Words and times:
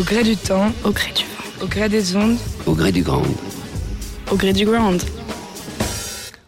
Au 0.00 0.02
gré 0.02 0.22
du 0.22 0.34
temps, 0.34 0.72
Au 0.82 0.92
gré 0.92 1.12
du 1.14 1.24
vent. 1.24 1.62
au 1.62 1.66
gré 1.66 1.86
des 1.90 2.16
ondes, 2.16 2.38
Au 2.64 2.72
gré 2.72 2.90
du 2.90 3.02
grand. 3.02 3.20
au 4.32 4.34
gré 4.36 4.54
du 4.54 4.64
ground. 4.64 5.02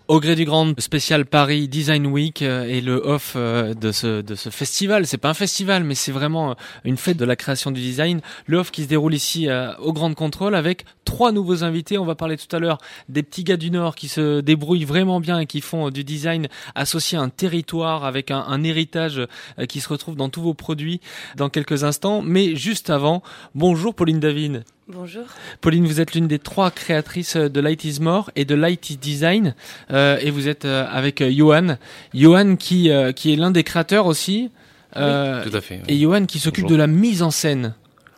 Au 0.09 0.19
gré 0.19 0.35
du 0.35 0.45
Grand 0.45 0.79
spécial 0.81 1.25
Paris 1.27 1.69
Design 1.69 2.09
Week 2.09 2.43
euh, 2.43 2.65
et 2.65 2.81
le 2.81 2.97
off 2.97 3.35
euh, 3.37 3.73
de 3.73 3.93
ce 3.93 4.21
de 4.21 4.35
ce 4.35 4.51
festival, 4.51 5.07
c'est 5.07 5.17
pas 5.17 5.31
un 5.31 5.35
festival 5.35 5.85
mais 5.85 5.95
c'est 5.95 6.11
vraiment 6.11 6.51
euh, 6.51 6.55
une 6.85 6.97
fête 6.97 7.17
de 7.17 7.25
la 7.25 7.37
création 7.37 7.71
du 7.71 7.81
design. 7.81 8.21
Le 8.47 8.59
off 8.59 8.73
qui 8.73 8.83
se 8.83 8.89
déroule 8.89 9.15
ici 9.15 9.49
au 9.79 9.93
Grand 9.93 10.13
Contrôle 10.15 10.57
avec 10.57 10.85
trois 11.05 11.31
nouveaux 11.31 11.63
invités. 11.63 11.99
On 11.99 12.05
va 12.05 12.17
parler 12.17 12.37
tout 12.37 12.55
à 12.55 12.59
l'heure 12.59 12.79
des 13.09 13.23
petits 13.23 13.45
gars 13.45 13.57
du 13.57 13.71
Nord 13.71 13.95
qui 13.95 14.09
se 14.09 14.41
débrouillent 14.41 14.85
vraiment 14.85 15.21
bien 15.21 15.39
et 15.39 15.47
qui 15.47 15.61
font 15.61 15.91
du 15.91 16.03
design 16.03 16.49
associé 16.75 17.17
à 17.17 17.21
un 17.21 17.29
territoire 17.29 18.05
avec 18.05 18.33
un, 18.33 18.41
un 18.41 18.65
héritage 18.65 19.23
qui 19.69 19.81
se 19.81 19.89
retrouve 19.89 20.17
dans 20.17 20.29
tous 20.29 20.43
vos 20.43 20.55
produits 20.55 21.01
dans 21.37 21.49
quelques 21.49 21.85
instants. 21.85 22.23
Mais 22.23 22.57
juste 22.57 22.91
avant, 22.91 23.23
bonjour 23.55 23.95
Pauline 23.95 24.21
Davine. 24.21 24.65
Bonjour. 24.89 25.25
Pauline, 25.61 25.87
vous 25.87 26.01
êtes 26.01 26.15
l'une 26.15 26.27
des 26.27 26.39
trois 26.41 26.71
créatrices 26.71 27.37
de 27.37 27.61
Light 27.61 27.85
is 27.85 28.01
More 28.01 28.31
et 28.35 28.45
de 28.45 28.55
Light 28.55 28.91
is 28.91 28.97
Design, 28.97 29.55
euh, 29.93 30.19
et 30.21 30.31
vous 30.31 30.49
êtes 30.49 30.65
euh, 30.65 30.87
avec 30.91 31.21
euh, 31.21 31.31
Johan. 31.33 31.77
Johan 32.15 32.57
qui 32.57 32.91
euh, 32.91 33.13
qui 33.13 33.33
est 33.33 33.37
l'un 33.37 33.53
des 33.53 33.63
créateurs 33.63 34.07
aussi, 34.07 34.51
euh, 34.97 35.43
Tout 35.49 35.57
à 35.57 35.61
fait. 35.61 35.81
et 35.87 35.99
Johan 35.99 36.27
qui 36.27 36.39
s'occupe 36.41 36.67
de 36.67 36.75
la 36.75 36.89
mise 36.89 37.23
en 37.23 37.31
scène. 37.31 37.75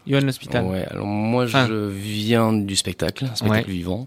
Johan 0.06 0.20
l'hospital. 0.22 0.64
Ouais, 0.64 0.84
alors 0.90 1.06
moi 1.06 1.44
Enfin- 1.44 1.66
je 1.68 1.88
viens 1.88 2.52
du 2.52 2.76
spectacle, 2.76 3.26
un 3.26 3.34
spectacle 3.34 3.70
vivant. 3.70 4.06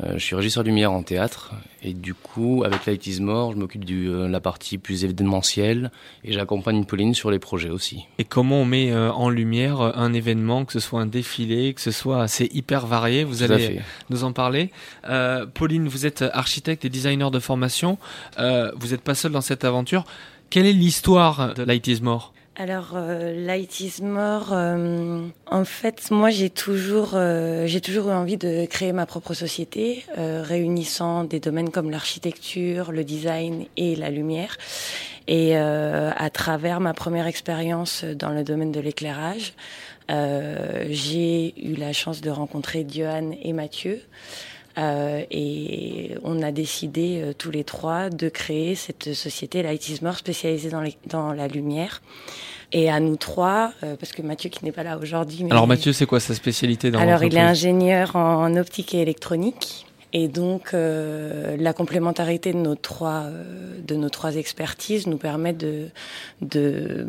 Euh, 0.00 0.14
je 0.14 0.24
suis 0.24 0.34
régisseur 0.34 0.64
lumière 0.64 0.90
en 0.90 1.02
théâtre 1.02 1.52
et 1.82 1.92
du 1.92 2.14
coup 2.14 2.62
avec 2.64 2.86
Light 2.86 3.06
is 3.06 3.20
More, 3.20 3.52
je 3.52 3.58
m'occupe 3.58 3.84
de 3.84 4.08
euh, 4.08 4.28
la 4.28 4.40
partie 4.40 4.78
plus 4.78 5.04
événementielle 5.04 5.90
et 6.24 6.32
j'accompagne 6.32 6.84
Pauline 6.86 7.14
sur 7.14 7.30
les 7.30 7.38
projets 7.38 7.68
aussi. 7.68 8.06
Et 8.18 8.24
comment 8.24 8.62
on 8.62 8.64
met 8.64 8.90
euh, 8.90 9.12
en 9.12 9.28
lumière 9.28 9.80
un 9.80 10.14
événement, 10.14 10.64
que 10.64 10.72
ce 10.72 10.80
soit 10.80 11.00
un 11.00 11.06
défilé, 11.06 11.74
que 11.74 11.80
ce 11.80 11.90
soit 11.90 12.26
c'est 12.26 12.52
hyper 12.54 12.86
varié. 12.86 13.24
Vous 13.24 13.44
Tout 13.44 13.52
allez 13.52 13.80
nous 14.08 14.24
en 14.24 14.32
parler. 14.32 14.70
Euh, 15.08 15.44
Pauline, 15.46 15.88
vous 15.88 16.06
êtes 16.06 16.22
architecte 16.32 16.86
et 16.86 16.88
designer 16.88 17.30
de 17.30 17.38
formation. 17.38 17.98
Euh, 18.38 18.72
vous 18.76 18.88
n'êtes 18.88 19.02
pas 19.02 19.14
seule 19.14 19.32
dans 19.32 19.40
cette 19.42 19.64
aventure. 19.64 20.04
Quelle 20.48 20.66
est 20.66 20.72
l'histoire 20.72 21.54
de 21.54 21.62
Light 21.62 21.86
is 21.86 22.00
More? 22.00 22.32
Alors, 22.54 22.92
euh, 22.96 23.32
Light 23.46 23.80
is 23.80 24.02
More, 24.02 24.52
euh, 24.52 25.26
en 25.46 25.64
fait, 25.64 26.10
moi 26.10 26.28
j'ai 26.28 26.50
toujours, 26.50 27.12
euh, 27.14 27.66
j'ai 27.66 27.80
toujours 27.80 28.10
eu 28.10 28.12
envie 28.12 28.36
de 28.36 28.66
créer 28.66 28.92
ma 28.92 29.06
propre 29.06 29.32
société, 29.32 30.04
euh, 30.18 30.42
réunissant 30.44 31.24
des 31.24 31.40
domaines 31.40 31.70
comme 31.70 31.90
l'architecture, 31.90 32.92
le 32.92 33.04
design 33.04 33.64
et 33.78 33.96
la 33.96 34.10
lumière. 34.10 34.58
Et 35.28 35.56
à 35.56 36.30
travers 36.30 36.80
ma 36.80 36.94
première 36.94 37.28
expérience 37.28 38.02
dans 38.02 38.30
le 38.30 38.42
domaine 38.42 38.72
de 38.72 38.80
l'éclairage, 38.80 39.54
j'ai 40.08 41.54
eu 41.64 41.76
la 41.76 41.92
chance 41.92 42.20
de 42.20 42.28
rencontrer 42.28 42.84
Johan 42.92 43.30
et 43.40 43.52
Mathieu. 43.52 44.02
Euh, 44.78 45.22
et 45.30 46.14
on 46.24 46.42
a 46.42 46.50
décidé 46.50 47.20
euh, 47.22 47.32
tous 47.36 47.50
les 47.50 47.62
trois 47.64 48.08
de 48.08 48.28
créer 48.28 48.74
cette 48.74 49.12
société 49.12 49.62
Light 49.62 49.86
is 49.88 49.98
More 50.02 50.16
spécialisée 50.16 50.70
dans, 50.70 50.80
les- 50.80 50.96
dans 51.08 51.32
la 51.32 51.46
lumière. 51.48 52.00
Et 52.74 52.90
à 52.90 53.00
nous 53.00 53.16
trois, 53.16 53.72
euh, 53.82 53.96
parce 53.96 54.12
que 54.12 54.22
Mathieu 54.22 54.48
qui 54.48 54.64
n'est 54.64 54.72
pas 54.72 54.82
là 54.82 54.96
aujourd'hui. 54.96 55.44
Alors 55.50 55.66
Mathieu, 55.66 55.92
c'est 55.92 56.06
quoi 56.06 56.20
sa 56.20 56.34
spécialité 56.34 56.90
dans 56.90 57.00
alors, 57.00 57.22
il 57.22 57.36
est 57.36 57.40
ingénieur 57.40 58.16
en 58.16 58.56
optique 58.56 58.94
et 58.94 59.02
électronique. 59.02 59.84
Et 60.14 60.28
donc, 60.28 60.74
euh, 60.74 61.56
la 61.58 61.72
complémentarité 61.72 62.52
de 62.52 62.58
nos 62.58 62.74
trois, 62.74 63.22
euh, 63.24 63.44
de 63.86 63.94
nos 63.94 64.10
trois 64.10 64.34
expertises 64.36 65.06
nous 65.06 65.16
permet 65.16 65.54
de, 65.54 65.86
de 66.42 67.06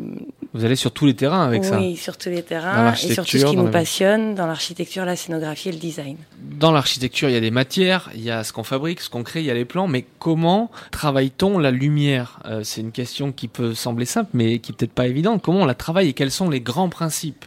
Vous 0.54 0.64
allez 0.64 0.74
sur 0.76 0.90
tous 0.90 1.04
les 1.04 1.12
terrains 1.14 1.44
avec 1.44 1.64
ça. 1.66 1.78
oui, 1.78 1.96
sur 1.96 2.16
tous 2.16 2.30
les 2.30 2.42
terrains 2.42 2.94
et 2.94 2.96
sur 2.96 3.26
tout 3.26 3.36
ce 3.38 3.44
qui 3.44 3.56
nous 3.58 3.66
la- 3.66 3.70
passionne, 3.70 4.34
dans 4.34 4.46
l'architecture, 4.46 5.04
la 5.04 5.16
scénographie 5.16 5.68
et 5.68 5.72
le 5.72 5.78
design. 5.78 6.16
Dans 6.40 6.72
l'architecture, 6.72 7.28
il 7.28 7.32
y 7.34 7.36
a 7.36 7.40
des 7.40 7.50
matières, 7.50 8.10
il 8.14 8.22
y 8.22 8.30
a 8.30 8.42
ce 8.42 8.54
qu'on 8.54 8.64
fabrique, 8.64 9.00
ce 9.02 9.10
qu'on 9.10 9.22
crée, 9.22 9.40
il 9.40 9.46
y 9.46 9.50
a 9.50 9.54
les 9.54 9.66
plans, 9.66 9.86
mais 9.86 10.06
comment 10.18 10.70
travaille-t-on 10.90 11.58
la 11.58 11.70
lumière? 11.70 12.38
Euh, 12.46 12.62
C'est 12.64 12.80
une 12.80 12.92
question 12.92 13.32
qui 13.32 13.48
peut 13.48 13.74
sembler 13.74 14.06
simple, 14.06 14.30
mais 14.32 14.60
qui 14.60 14.72
peut-être 14.72 14.92
pas 14.94 15.06
évidente. 15.08 15.42
Comment 15.42 15.60
on 15.60 15.66
la 15.66 15.74
travaille 15.74 16.08
et 16.08 16.12
quels 16.14 16.30
sont 16.30 16.48
les 16.48 16.62
grands 16.62 16.88
principes? 16.88 17.44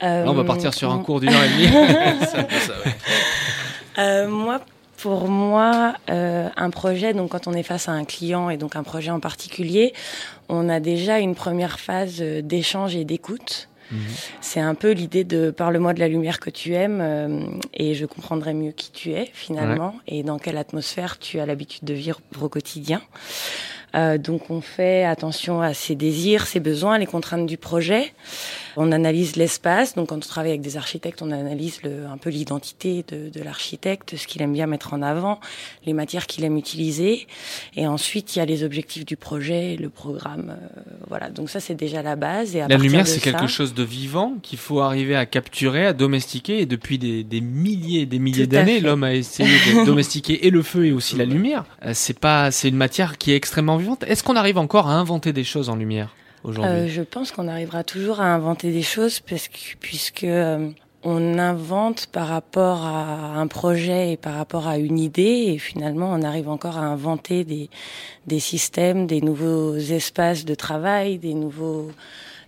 Là, 0.00 0.24
on 0.28 0.32
va 0.32 0.44
partir 0.44 0.72
sur 0.72 0.90
un 0.92 1.00
cours 1.00 1.20
d'une 1.20 1.28
heure 1.30 1.42
et 1.42 1.48
demie. 1.48 1.66
Peu 2.20 2.26
ça, 2.26 2.38
ouais. 2.86 2.94
Euh, 3.98 4.28
moi, 4.28 4.60
pour 4.96 5.28
moi, 5.28 5.94
euh, 6.10 6.48
un 6.56 6.70
projet, 6.70 7.14
donc 7.14 7.30
quand 7.30 7.46
on 7.46 7.52
est 7.52 7.62
face 7.62 7.88
à 7.88 7.92
un 7.92 8.04
client 8.04 8.50
et 8.50 8.56
donc 8.56 8.76
un 8.76 8.82
projet 8.82 9.10
en 9.10 9.20
particulier, 9.20 9.94
on 10.48 10.68
a 10.68 10.80
déjà 10.80 11.18
une 11.18 11.34
première 11.34 11.80
phase 11.80 12.18
euh, 12.20 12.42
d'échange 12.42 12.96
et 12.96 13.04
d'écoute. 13.04 13.68
Mhm. 13.90 13.98
C'est 14.40 14.60
un 14.60 14.74
peu 14.74 14.92
l'idée 14.92 15.24
de 15.24 15.50
parle-moi 15.50 15.94
de 15.94 16.00
la 16.00 16.08
lumière 16.08 16.38
que 16.38 16.50
tu 16.50 16.74
aimes 16.74 17.00
euh, 17.00 17.44
et 17.74 17.94
je 17.94 18.06
comprendrai 18.06 18.54
mieux 18.54 18.72
qui 18.72 18.92
tu 18.92 19.12
es 19.12 19.30
finalement 19.32 19.96
et 20.06 20.22
dans 20.22 20.38
quelle 20.38 20.58
atmosphère 20.58 21.18
tu 21.18 21.40
as 21.40 21.46
l'habitude 21.46 21.84
de 21.84 21.94
vivre 21.94 22.20
au 22.40 22.48
quotidien. 22.48 23.00
Euh, 23.96 24.18
donc 24.18 24.50
on 24.50 24.60
fait 24.60 25.04
attention 25.04 25.60
à 25.60 25.74
ses 25.74 25.94
désirs, 25.94 26.46
ses 26.46 26.60
besoins, 26.60 26.98
les 26.98 27.06
contraintes 27.06 27.46
du 27.46 27.56
projet. 27.56 28.12
On 28.76 28.92
analyse 28.92 29.36
l'espace. 29.36 29.94
Donc 29.94 30.08
quand 30.10 30.16
on 30.16 30.20
travaille 30.20 30.50
avec 30.50 30.60
des 30.60 30.76
architectes, 30.76 31.22
on 31.22 31.30
analyse 31.30 31.82
le, 31.82 32.06
un 32.06 32.16
peu 32.18 32.30
l'identité 32.30 33.04
de, 33.08 33.28
de 33.28 33.42
l'architecte, 33.42 34.16
ce 34.16 34.26
qu'il 34.26 34.42
aime 34.42 34.52
bien 34.52 34.66
mettre 34.66 34.94
en 34.94 35.02
avant, 35.02 35.40
les 35.86 35.92
matières 35.92 36.26
qu'il 36.26 36.44
aime 36.44 36.56
utiliser. 36.56 37.26
Et 37.76 37.86
ensuite 37.86 38.36
il 38.36 38.38
y 38.38 38.42
a 38.42 38.44
les 38.44 38.64
objectifs 38.64 39.04
du 39.04 39.16
projet, 39.16 39.76
le 39.76 39.88
programme. 39.90 40.56
euh, 40.60 40.80
voilà. 41.08 41.30
Donc 41.30 41.50
ça 41.50 41.60
c'est 41.60 41.74
déjà 41.74 42.02
la 42.02 42.16
base. 42.16 42.54
Et 42.56 42.60
à 42.60 42.68
La 42.68 42.76
lumière, 42.76 43.06
c'est 43.06 43.20
ça- 43.20 43.32
quelque 43.32 43.46
chose 43.48 43.74
de 43.74 43.82
vivant 43.82 44.34
qu'il 44.42 44.58
faut 44.58 44.80
arriver 44.80 45.16
à 45.16 45.26
capturer, 45.26 45.86
à 45.86 45.92
domestiquer. 45.92 46.60
Et 46.60 46.66
depuis 46.66 46.98
des, 46.98 47.24
des 47.24 47.40
milliers 47.40 48.02
et 48.02 48.06
des 48.06 48.18
milliers 48.18 48.46
d'années, 48.46 48.80
l'homme 48.80 49.04
a 49.04 49.14
essayé 49.14 49.48
de 49.48 49.84
domestiquer 49.86 50.46
et 50.46 50.50
le 50.50 50.62
feu 50.62 50.86
et 50.86 50.92
aussi 50.92 51.16
la 51.16 51.24
lumière. 51.24 51.64
Euh, 51.84 51.90
C'est 51.94 52.18
pas, 52.18 52.50
c'est 52.50 52.68
une 52.68 52.76
matière 52.76 53.18
qui 53.18 53.32
est 53.32 53.36
extrêmement 53.36 53.76
vivante. 53.76 54.04
Est-ce 54.06 54.22
qu'on 54.22 54.36
arrive 54.36 54.58
encore 54.58 54.88
à 54.88 54.94
inventer 54.94 55.32
des 55.32 55.44
choses 55.44 55.68
en 55.68 55.76
lumière? 55.76 56.14
Aujourd'hui 56.44 56.72
Euh, 56.72 56.88
je 56.88 57.02
pense 57.02 57.30
qu'on 57.32 57.48
arrivera 57.48 57.84
toujours 57.84 58.20
à 58.20 58.26
inventer 58.34 58.72
des 58.72 58.82
choses 58.82 59.20
parce 59.20 59.48
que, 59.48 59.76
puisque 59.80 60.24
euh, 60.24 60.70
on 61.02 61.38
invente 61.38 62.06
par 62.12 62.28
rapport 62.28 62.84
à 62.84 63.38
un 63.40 63.46
projet 63.46 64.12
et 64.12 64.16
par 64.16 64.34
rapport 64.34 64.66
à 64.68 64.76
une 64.76 64.98
idée 64.98 65.44
et 65.48 65.58
finalement 65.58 66.10
on 66.12 66.22
arrive 66.22 66.48
encore 66.48 66.76
à 66.76 66.82
inventer 66.82 67.44
des, 67.44 67.70
des 68.26 68.40
systèmes, 68.40 69.06
des 69.06 69.20
nouveaux 69.22 69.76
espaces 69.76 70.44
de 70.44 70.54
travail, 70.54 71.18
des 71.18 71.34
nouveaux 71.34 71.90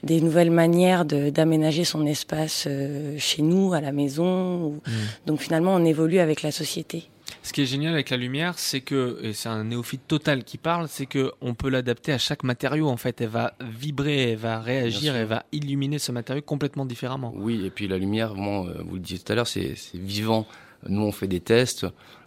des 0.03 0.21
nouvelles 0.21 0.51
manières 0.51 1.05
d'aménager 1.05 1.85
son 1.85 2.05
espace 2.07 2.65
euh, 2.67 3.15
chez 3.19 3.41
nous, 3.41 3.73
à 3.73 3.81
la 3.81 3.93
maison. 3.93 4.65
ou- 4.65 4.81
Donc 5.27 5.39
finalement, 5.41 5.73
on 5.77 5.85
évolue 5.85 6.19
avec 6.19 6.43
la 6.43 6.51
société. 6.51 7.05
Ce 7.45 7.53
qui 7.53 7.63
est 7.63 7.67
génial 7.67 7.93
avec 7.93 8.11
la 8.11 8.17
lumière, 8.17 8.57
c'est 8.57 8.81
que, 8.81 9.19
et 9.21 9.33
c'est 9.33 9.49
un 9.49 9.65
néophyte 9.65 10.07
total 10.07 10.45
qui 10.45 10.59
parle, 10.59 10.87
c'est 10.89 11.07
que 11.07 11.33
on 11.41 11.55
peut 11.55 11.69
l'adapter 11.69 12.13
à 12.13 12.19
chaque 12.19 12.45
matériau. 12.45 12.89
En 12.89 12.97
fait, 12.97 13.21
elle 13.21 13.29
va 13.31 13.55
vibrer, 13.61 14.31
elle 14.31 14.39
va 14.39 14.61
réagir, 14.61 15.17
elle 15.17 15.27
va 15.27 15.45
illuminer 15.51 15.99
ce 15.99 16.13
matériau 16.13 16.43
complètement 16.43 16.87
différemment. 16.87 17.33
Oui, 17.35 17.67
et 17.67 17.71
puis 17.71 17.89
la 17.89 17.99
lumière, 17.99 18.29
vraiment, 18.29 18.67
euh, 18.67 18.75
vous 18.87 18.95
le 18.95 19.01
disiez 19.01 19.19
tout 19.19 19.33
à 19.33 19.35
l'heure, 19.35 19.49
c'est 19.49 19.75
c'est 19.77 19.99
vivant. 19.99 20.47
Nous, 20.89 21.03
on 21.03 21.13
fait 21.13 21.29
des 21.29 21.41
tests 21.41 21.87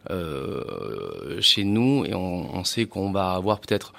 euh, 0.09 1.39
chez 1.41 1.63
nous 1.63 2.05
et 2.05 2.13
on, 2.13 2.55
on 2.55 2.63
sait 2.63 2.85
qu'on 2.85 3.11
va 3.11 3.31
avoir 3.31 3.59
peut-être 3.59 3.93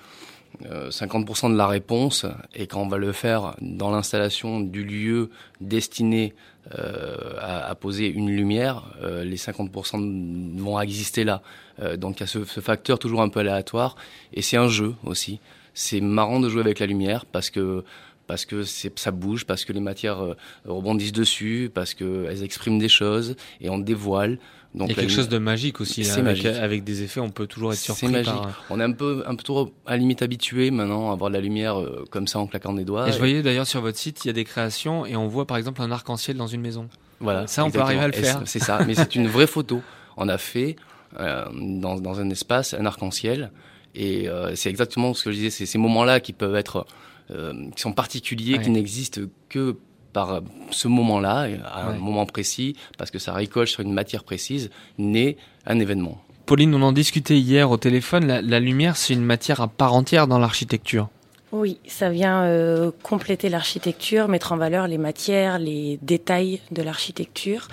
50% 0.64 1.52
de 1.52 1.56
la 1.56 1.66
réponse 1.66 2.26
et 2.54 2.66
quand 2.66 2.82
on 2.82 2.88
va 2.88 2.98
le 2.98 3.12
faire 3.12 3.54
dans 3.60 3.90
l'installation 3.90 4.60
du 4.60 4.84
lieu 4.84 5.30
destiné 5.60 6.34
euh, 6.74 7.34
à, 7.40 7.74
poser 7.76 8.08
une 8.08 8.28
lumière, 8.28 8.82
euh, 9.02 9.22
les 9.22 9.36
50% 9.36 10.58
vont 10.58 10.80
exister 10.80 11.22
là. 11.22 11.42
Euh, 11.80 11.96
donc 11.96 12.18
il 12.18 12.20
y 12.20 12.24
a 12.24 12.26
ce, 12.26 12.40
facteur 12.44 12.98
toujours 12.98 13.22
un 13.22 13.28
peu 13.28 13.40
aléatoire 13.40 13.94
et 14.32 14.42
c'est 14.42 14.56
un 14.56 14.68
jeu 14.68 14.94
aussi. 15.04 15.40
C'est 15.74 16.00
marrant 16.00 16.40
de 16.40 16.48
jouer 16.48 16.62
avec 16.62 16.78
la 16.80 16.86
lumière 16.86 17.24
parce 17.26 17.50
que 17.50 17.84
parce 18.26 18.44
que 18.44 18.64
ça 18.64 19.10
bouge, 19.10 19.44
parce 19.44 19.64
que 19.64 19.72
les 19.72 19.80
matières 19.80 20.20
euh, 20.20 20.36
rebondissent 20.66 21.12
dessus, 21.12 21.70
parce 21.72 21.94
que 21.94 22.26
elles 22.28 22.42
expriment 22.42 22.78
des 22.78 22.88
choses 22.88 23.36
et 23.60 23.70
on 23.70 23.78
dévoile. 23.78 24.38
Donc, 24.76 24.88
il 24.88 24.96
y 24.96 24.98
a 24.98 25.00
quelque 25.00 25.12
chose 25.12 25.28
de 25.28 25.38
magique 25.38 25.80
aussi. 25.80 26.02
Là, 26.02 26.14
avec, 26.16 26.44
avec, 26.44 26.84
des 26.84 27.02
effets, 27.02 27.20
on 27.20 27.30
peut 27.30 27.46
toujours 27.46 27.72
être 27.72 27.78
surpris. 27.78 28.06
C'est 28.06 28.12
magique. 28.12 28.32
On 28.68 28.78
est 28.78 28.84
un 28.84 28.92
peu, 28.92 29.24
un 29.26 29.34
peu 29.34 29.42
trop 29.42 29.72
à 29.86 29.92
la 29.92 29.96
limite 29.96 30.20
habitué 30.20 30.70
maintenant 30.70 31.10
à 31.10 31.14
avoir 31.14 31.30
de 31.30 31.34
la 31.34 31.40
lumière 31.40 31.80
euh, 31.80 32.04
comme 32.10 32.26
ça 32.26 32.38
en 32.38 32.46
claquant 32.46 32.74
des 32.74 32.84
doigts. 32.84 33.08
Et, 33.08 33.12
je 33.12 33.18
voyais 33.18 33.42
d'ailleurs 33.42 33.66
sur 33.66 33.80
votre 33.80 33.98
site, 33.98 34.24
il 34.24 34.28
y 34.28 34.30
a 34.30 34.34
des 34.34 34.44
créations 34.44 35.06
et 35.06 35.16
on 35.16 35.28
voit 35.28 35.46
par 35.46 35.56
exemple 35.56 35.80
un 35.80 35.90
arc-en-ciel 35.90 36.36
dans 36.36 36.46
une 36.46 36.60
maison. 36.60 36.88
Voilà. 37.20 37.46
Ça, 37.46 37.64
on 37.64 37.70
peut 37.70 37.80
arriver 37.80 38.02
à 38.02 38.08
le 38.08 38.12
faire. 38.12 38.42
C'est 38.44 38.58
ça. 38.58 38.80
Mais 38.86 38.94
c'est 38.94 39.14
une 39.14 39.28
vraie 39.28 39.46
photo. 39.46 39.80
On 40.18 40.28
a 40.28 40.38
fait 40.38 40.76
euh, 41.20 41.44
dans, 41.52 42.00
dans, 42.00 42.20
un 42.20 42.30
espace 42.30 42.74
un 42.74 42.86
arc-en-ciel 42.86 43.50
et 43.94 44.28
euh, 44.28 44.54
c'est 44.54 44.68
exactement 44.68 45.14
ce 45.14 45.24
que 45.24 45.32
je 45.32 45.36
disais. 45.36 45.50
C'est 45.50 45.66
ces 45.66 45.78
moments-là 45.78 46.20
qui 46.20 46.32
peuvent 46.32 46.56
être, 46.56 46.86
euh, 47.30 47.70
qui 47.74 47.80
sont 47.80 47.92
particuliers, 47.92 48.58
qui 48.58 48.70
n'existent 48.70 49.22
que 49.48 49.76
par 50.16 50.40
ce 50.70 50.88
moment-là, 50.88 51.46
à 51.70 51.90
un 51.90 51.98
moment 51.98 52.24
précis, 52.24 52.74
parce 52.96 53.10
que 53.10 53.18
ça 53.18 53.34
récolte 53.34 53.68
sur 53.68 53.82
une 53.82 53.92
matière 53.92 54.24
précise, 54.24 54.70
naît 54.96 55.36
un 55.66 55.78
événement. 55.78 56.16
Pauline, 56.46 56.74
on 56.74 56.80
en 56.80 56.92
discutait 56.92 57.36
hier 57.36 57.70
au 57.70 57.76
téléphone, 57.76 58.26
la, 58.26 58.58
lumière, 58.60 58.96
c'est 58.96 59.12
une 59.12 59.26
matière 59.26 59.60
à 59.60 59.68
part 59.68 59.92
entière 59.92 60.26
dans 60.26 60.38
l'architecture. 60.38 61.10
Oui, 61.52 61.78
ça 61.86 62.08
vient 62.08 62.44
euh, 62.44 62.92
compléter 63.02 63.50
l'architecture, 63.50 64.26
mettre 64.28 64.52
en 64.52 64.56
valeur 64.56 64.88
les 64.88 64.96
matières, 64.96 65.58
les 65.58 65.98
détails 66.00 66.62
de 66.70 66.80
l'architecture. 66.80 67.68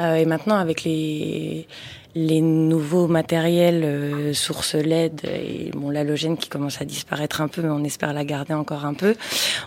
Euh, 0.00 0.16
et 0.16 0.24
maintenant, 0.24 0.56
avec 0.56 0.82
les, 0.82 1.68
les 2.16 2.40
nouveaux 2.40 3.08
matériels 3.08 3.84
euh, 3.84 4.32
sources 4.32 4.74
LED 4.74 5.20
et 5.26 5.70
bon 5.74 5.90
l'halogène 5.90 6.38
qui 6.38 6.48
commence 6.48 6.80
à 6.80 6.86
disparaître 6.86 7.42
un 7.42 7.48
peu 7.48 7.60
mais 7.60 7.68
on 7.68 7.84
espère 7.84 8.14
la 8.14 8.24
garder 8.24 8.54
encore 8.54 8.86
un 8.86 8.94
peu. 8.94 9.14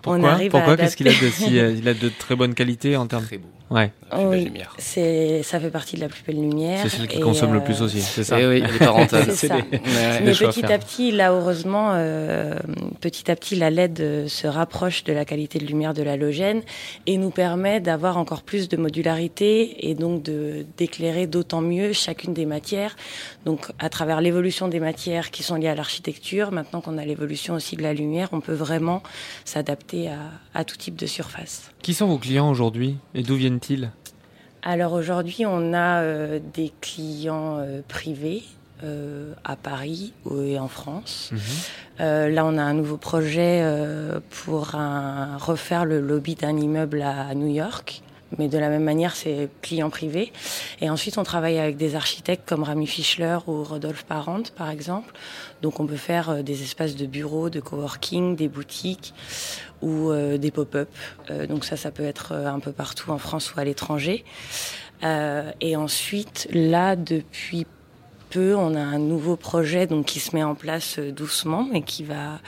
Pourquoi 0.01 0.19
on 0.19 0.23
arrive 0.23 0.49
Pourquoi 0.49 0.75
Qu'est-ce 0.75 0.97
qu'il 0.97 1.07
a 1.07 1.11
de 1.11 1.29
si, 1.29 1.57
il 1.57 1.87
a 1.87 1.93
de 1.93 2.09
très 2.09 2.35
bonne 2.35 2.55
qualité 2.55 2.97
en 2.97 3.05
termes 3.05 3.23
Très 3.23 3.37
beau. 3.37 3.49
Ouais. 3.69 3.91
Oui, 4.17 4.51
c'est 4.79 5.43
ça 5.43 5.59
fait 5.59 5.69
partie 5.69 5.95
de 5.95 6.01
la 6.01 6.09
plus 6.09 6.23
belle 6.25 6.41
lumière. 6.41 6.79
C'est 6.81 6.89
celui 6.89 7.07
qui 7.07 7.19
consomme 7.19 7.53
le 7.53 7.63
plus 7.63 7.83
aussi, 7.83 8.01
c'est 8.01 8.23
ça. 8.23 8.39
Et 8.39 8.43
eh 8.43 8.47
oui, 8.47 8.61
les 8.61 8.79
parentales. 8.79 9.25
c'est 9.31 9.47
ça. 9.47 9.57
Mais 9.71 10.31
petit 10.31 10.65
à 10.65 10.79
petit, 10.79 11.11
là 11.11 11.31
heureusement, 11.31 11.91
euh, 11.93 12.55
petit 12.99 13.29
à 13.29 13.35
petit, 13.35 13.55
la 13.55 13.69
LED 13.69 14.27
se 14.27 14.47
rapproche 14.47 15.03
de 15.03 15.13
la 15.13 15.23
qualité 15.23 15.59
de 15.59 15.65
lumière 15.65 15.93
de 15.93 16.01
l'halogène 16.01 16.63
et 17.05 17.17
nous 17.17 17.29
permet 17.29 17.79
d'avoir 17.79 18.17
encore 18.17 18.41
plus 18.41 18.69
de 18.69 18.77
modularité 18.77 19.87
et 19.87 19.93
donc 19.93 20.23
de 20.23 20.65
d'éclairer 20.77 21.27
d'autant 21.27 21.61
mieux 21.61 21.93
chacune 21.93 22.33
des 22.33 22.38
matières. 22.45 22.95
Donc 23.45 23.71
à 23.79 23.89
travers 23.89 24.21
l'évolution 24.21 24.67
des 24.67 24.79
matières 24.79 25.31
qui 25.31 25.43
sont 25.43 25.55
liées 25.55 25.67
à 25.67 25.75
l'architecture, 25.75 26.51
maintenant 26.51 26.81
qu'on 26.81 26.97
a 26.97 27.05
l'évolution 27.05 27.55
aussi 27.55 27.75
de 27.75 27.83
la 27.83 27.93
lumière, 27.93 28.29
on 28.31 28.41
peut 28.41 28.53
vraiment 28.53 29.03
s'adapter 29.45 30.09
à, 30.09 30.19
à 30.53 30.63
tout 30.63 30.77
type 30.77 30.95
de 30.95 31.05
surface. 31.05 31.71
Qui 31.81 31.93
sont 31.93 32.07
vos 32.07 32.17
clients 32.17 32.49
aujourd'hui 32.49 32.97
et 33.13 33.23
d'où 33.23 33.35
viennent-ils? 33.35 33.91
Alors 34.61 34.93
aujourd'hui, 34.93 35.45
on 35.45 35.73
a 35.73 36.01
euh, 36.01 36.39
des 36.53 36.71
clients 36.81 37.57
euh, 37.59 37.81
privés. 37.87 38.43
Euh, 38.81 39.33
à 39.43 39.57
Paris 39.57 40.13
et 40.33 40.57
en 40.57 40.69
France. 40.69 41.31
Mhm. 41.33 42.33
là, 42.33 42.45
on 42.45 42.57
a 42.57 42.61
un 42.61 42.73
nouveau 42.73 42.95
projet 42.95 43.61
pour 44.29 44.75
un, 44.75 45.35
refaire 45.35 45.83
le 45.83 45.99
lobby 45.99 46.35
d'un 46.35 46.55
immeuble 46.55 47.01
à 47.01 47.35
New 47.35 47.53
York 47.53 48.01
mais 48.37 48.47
de 48.47 48.57
la 48.57 48.69
même 48.69 48.83
manière, 48.83 49.15
c'est 49.15 49.49
client 49.61 49.89
privé. 49.89 50.31
Et 50.81 50.89
ensuite, 50.89 51.17
on 51.17 51.23
travaille 51.23 51.57
avec 51.57 51.77
des 51.77 51.95
architectes 51.95 52.47
comme 52.47 52.63
Rami 52.63 52.87
Fischler 52.87 53.37
ou 53.47 53.63
Rodolphe 53.63 54.03
Parent, 54.03 54.43
par 54.55 54.69
exemple. 54.69 55.13
Donc, 55.61 55.79
on 55.79 55.87
peut 55.87 55.95
faire 55.95 56.29
euh, 56.29 56.41
des 56.41 56.63
espaces 56.63 56.95
de 56.95 57.05
bureaux, 57.05 57.49
de 57.49 57.59
coworking, 57.59 58.35
des 58.35 58.47
boutiques 58.47 59.13
ou 59.81 60.11
euh, 60.11 60.37
des 60.37 60.51
pop-up. 60.51 60.89
Euh, 61.29 61.47
donc 61.47 61.65
ça, 61.65 61.77
ça 61.77 61.91
peut 61.91 62.03
être 62.03 62.33
un 62.33 62.59
peu 62.59 62.71
partout 62.71 63.11
en 63.11 63.17
France 63.17 63.53
ou 63.53 63.59
à 63.59 63.63
l'étranger. 63.63 64.23
et 65.61 65.75
ensuite, 65.75 66.47
là, 66.51 66.95
depuis 66.95 67.65
peu, 68.29 68.55
on 68.55 68.75
a 68.75 68.79
un 68.79 68.99
nouveau 68.99 69.35
projet 69.35 69.87
donc 69.87 70.05
qui 70.05 70.19
se 70.19 70.35
met 70.35 70.43
en 70.43 70.55
place 70.55 70.99
euh, 70.99 71.11
doucement 71.11 71.67
et 71.73 71.81
qui 71.81 72.03
va 72.03 72.39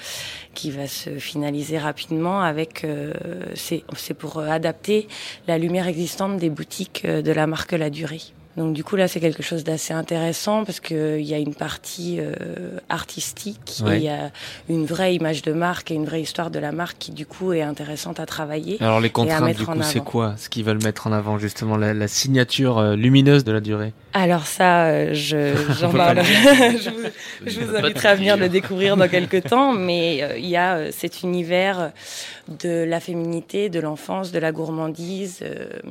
qui 0.54 0.70
va 0.70 0.88
se 0.88 1.12
finaliser 1.18 1.78
rapidement 1.78 2.42
avec 2.42 2.84
euh, 2.84 3.14
c'est 3.56 3.84
c'est 3.96 4.14
pour 4.14 4.40
adapter 4.40 5.08
la 5.48 5.58
lumière 5.58 5.88
existante 5.88 6.38
des 6.38 6.50
boutiques 6.50 7.04
euh, 7.06 7.22
de 7.22 7.32
la 7.32 7.48
marque 7.48 7.72
La 7.72 7.90
Durée. 7.90 8.22
Donc 8.58 8.74
du 8.74 8.84
coup 8.84 8.98
là 8.98 9.08
c'est 9.08 9.22
quelque 9.22 9.44
chose 9.44 9.64
d'assez 9.64 9.94
intéressant 9.94 10.66
parce 10.66 10.82
qu'il 10.82 11.22
y 11.22 11.34
a 11.34 11.38
une 11.38 11.56
partie 11.56 12.18
euh, 12.20 12.80
artistique, 12.90 13.82
il 13.88 14.04
y 14.04 14.10
a 14.10 14.32
une 14.68 14.86
vraie 14.86 15.16
image 15.16 15.42
de 15.42 15.54
marque 15.54 15.92
et 15.92 15.94
une 15.94 16.06
vraie 16.06 16.22
histoire 16.22 16.52
de 16.52 16.60
la 16.60 16.74
marque 16.74 16.98
qui 17.00 17.12
du 17.12 17.26
coup 17.26 17.54
est 17.54 17.62
intéressante 17.62 18.20
à 18.20 18.26
travailler. 18.26 18.78
Alors 18.82 19.00
les 19.00 19.10
contraintes 19.10 19.56
du 19.56 19.66
coup 19.66 19.82
c'est 19.84 20.04
quoi? 20.04 20.36
Ce 20.38 20.50
qu'ils 20.50 20.66
veulent 20.66 20.84
mettre 20.84 21.08
en 21.08 21.14
avant 21.14 21.38
justement 21.38 21.78
la, 21.78 21.94
la 21.94 22.08
signature 22.10 22.78
euh, 22.78 22.96
lumineuse 22.96 23.46
de 23.46 23.54
la 23.54 23.62
durée? 23.62 23.94
Alors 24.14 24.46
ça 24.46 24.88
euh, 24.88 25.14
je 25.14 25.56
j'en 25.80 25.92
parle. 25.92 26.22
je 26.24 26.90
vous, 26.90 27.08
je 27.46 27.60
vous 27.62 27.76
inviterai 27.78 28.10
à 28.10 28.16
venir 28.16 28.36
le 28.36 28.50
découvrir 28.50 28.98
dans 28.98 29.08
quelques 29.08 29.44
temps, 29.50 29.72
mais 29.72 30.38
il 30.38 30.48
y 30.48 30.58
a 30.58 30.92
cet 30.92 31.24
univers 31.24 31.92
de 32.60 32.84
la 32.84 33.00
féminité, 33.00 33.70
de 33.70 33.80
l'enfance, 33.80 34.34
de 34.34 34.40
la 34.40 34.52
gourmandise, 34.52 35.40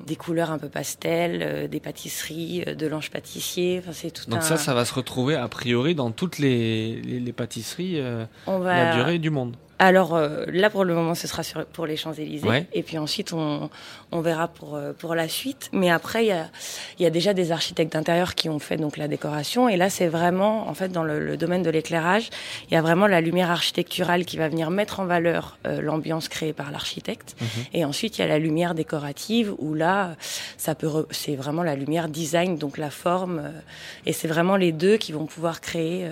des 0.06 0.16
couleurs 0.16 0.50
un 0.50 0.58
peu 0.58 0.68
pastel, 0.68 1.68
des 1.70 1.80
pâtisseries 1.80 2.50
euh, 2.67 2.75
de 2.75 2.87
l'ange 2.87 3.11
pâtissier. 3.11 3.79
Enfin, 3.79 3.93
c'est 3.93 4.11
tout 4.11 4.29
Donc 4.29 4.43
ça, 4.43 4.56
ça 4.56 4.75
va 4.75 4.85
se 4.85 4.94
retrouver 4.94 5.35
a 5.37 5.49
priori 5.49 5.94
dans 5.94 6.11
toutes 6.11 6.38
les, 6.38 7.00
les, 7.02 7.32
pâtisseries 7.32 8.00
euh, 8.00 8.25
la 8.47 8.94
durée 8.94 9.19
du 9.19 9.31
monde. 9.31 9.56
Alors 9.81 10.15
euh, 10.15 10.44
là, 10.53 10.69
pour 10.69 10.85
le 10.85 10.94
moment, 10.94 11.15
ce 11.15 11.27
sera 11.27 11.43
sur, 11.43 11.65
pour 11.65 11.87
les 11.87 11.97
Champs-Élysées. 11.97 12.67
Et 12.75 12.82
puis 12.82 12.99
ensuite, 12.99 13.32
on, 13.32 13.71
on 14.12 14.21
verra 14.21 14.47
pour, 14.47 14.77
euh, 14.77 14.93
pour 14.93 15.15
la 15.15 15.27
suite. 15.27 15.71
Mais 15.73 15.91
après, 15.91 16.25
il 16.25 16.29
y 16.29 16.32
a, 16.32 16.50
y 16.99 17.06
a 17.06 17.11
déjà 17.11 17.32
des 17.32 17.50
architectes 17.50 17.94
d'intérieur 17.94 18.35
qui 18.35 18.50
ont 18.50 18.59
fait 18.59 18.77
donc 18.77 18.99
la 18.99 19.09
décoration. 19.09 19.71
Et 19.71 19.79
là, 19.79 19.88
c'est 19.88 20.09
vraiment, 20.09 20.69
en 20.69 20.75
fait, 20.75 20.91
dans 20.91 21.03
le, 21.03 21.38
domaine 21.38 21.62
de 21.62 21.71
l'éclairage, 21.71 22.29
il 22.71 22.75
y 22.75 22.77
a 22.77 22.82
vraiment 22.82 23.06
la 23.06 23.23
lumière 23.23 23.50
architecturale 23.50 24.27
qui 24.27 24.37
va 24.37 24.50
venir 24.50 24.71
mettre 24.71 25.00
en 25.00 25.06
valeur 25.06 25.56
euh, 25.67 25.81
l'ambiance 25.81 26.29
créée 26.29 26.53
par 26.53 26.71
l'architecte. 26.71 27.35
Mhm. 27.41 27.49
Et 27.73 27.85
ensuite, 27.87 28.19
il 28.19 28.21
y 28.21 28.25
a 28.25 28.29
la 28.29 28.38
lumière 28.38 28.75
décorative 28.75 29.55
où 29.56 29.73
là, 29.73 30.15
ça 30.59 30.75
peut, 30.75 31.06
c'est 31.11 31.37
vraiment 31.37 31.62
la 31.62 31.75
lumière 31.75 32.09
design, 32.09 32.59
donc 32.59 32.77
la 32.77 32.91
forme. 32.91 33.50
et 34.05 34.12
c'est 34.12 34.29
vraiment 34.29 34.56
les 34.56 34.73
deux 34.73 34.99
qui 34.99 35.12
vont 35.12 35.25
pouvoir 35.25 35.62
créer 35.62 36.06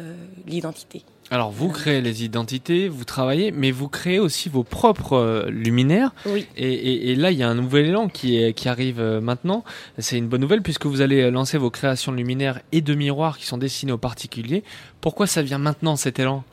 l'identité. 0.47 1.03
Alors 1.31 1.51
vous 1.51 1.69
créez 1.69 2.01
les 2.01 2.25
identités, 2.25 2.89
vous 2.89 3.05
travaillez, 3.05 3.51
mais 3.53 3.71
vous 3.71 3.89
créez 3.89 4.19
aussi 4.19 4.49
vos 4.49 4.65
propres 4.65 5.13
euh, 5.15 5.51
luminaires. 5.51 6.15
Oui. 6.25 6.47
Et, 6.57 7.15
là, 7.17 7.31
il 7.31 7.39
y 7.39 7.43
a 7.43 7.49
un 7.49 7.55
nouvel 7.55 7.87
élan 7.87 8.09
qui, 8.09 8.55
qui 8.55 8.69
arrive 8.69 9.01
euh, 9.01 9.21
maintenant. 9.21 9.63
C'est 9.99 10.17
une 10.17 10.29
bonne 10.29 10.41
nouvelle 10.41 10.63
puisque 10.63 10.87
vous 10.87 11.03
allez 11.03 11.31
lancer 11.31 11.59
vos 11.59 11.71
créations 11.71 12.13
luminaires 12.13 12.61
et 12.73 12.81
de 12.81 12.95
miroirs 12.95 13.37
qui 13.37 13.45
sont 13.45 13.59
destinés 13.59 13.93
aux 13.93 13.99
particuliers. 13.99 14.65
Pourquoi 15.01 15.27
ça 15.27 15.43
vient 15.43 15.59
maintenant 15.59 15.97
cet 15.97 16.19
élan? 16.19 16.45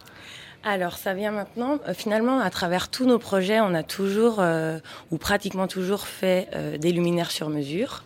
Alors 0.64 0.98
ça 0.98 1.14
vient 1.14 1.32
maintenant. 1.32 1.80
Euh, 1.88 1.94
finalement, 1.94 2.40
à 2.40 2.50
travers 2.50 2.90
tous 2.90 3.06
nos 3.06 3.20
projets, 3.20 3.62
on 3.62 3.74
a 3.74 3.84
toujours 3.84 4.44
ou 5.12 5.18
pratiquement 5.18 5.68
toujours 5.68 6.06
fait 6.06 6.50
des 6.80 6.92
luminaires 6.92 7.32
sur 7.32 7.50
mesure. 7.50 8.04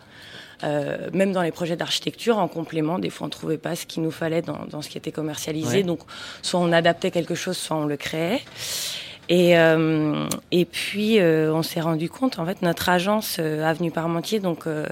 Euh, 0.64 1.08
même 1.12 1.32
dans 1.32 1.42
les 1.42 1.52
projets 1.52 1.76
d'architecture, 1.76 2.38
en 2.38 2.48
complément, 2.48 2.98
des 2.98 3.10
fois 3.10 3.26
on 3.26 3.30
trouvait 3.30 3.58
pas 3.58 3.76
ce 3.76 3.86
qu'il 3.86 4.02
nous 4.02 4.10
fallait 4.10 4.42
dans, 4.42 4.66
dans, 4.68 4.82
ce 4.82 4.88
qui 4.88 4.98
était 4.98 5.12
commercialisé. 5.12 5.82
Donc 5.82 6.00
soit 6.42 6.60
on 6.60 6.72
adaptait 6.72 7.10
quelque 7.10 7.34
chose, 7.34 7.56
soit 7.56 7.76
on 7.76 7.86
le 7.86 7.96
créait. 7.96 8.40
Et, 9.30 9.56
euh, 9.56 10.28
et 10.50 10.64
puis 10.64 11.20
euh, 11.20 11.54
on 11.54 11.62
s'est 11.62 11.80
rendu 11.80 12.10
compte, 12.10 12.40
en 12.40 12.44
fait, 12.44 12.62
notre 12.62 12.88
agence 12.88 13.36
euh, 13.38 13.62
Avenue 13.64 13.92
Parmentier 13.92 14.40
donc 14.40 14.66
euh, 14.66 14.86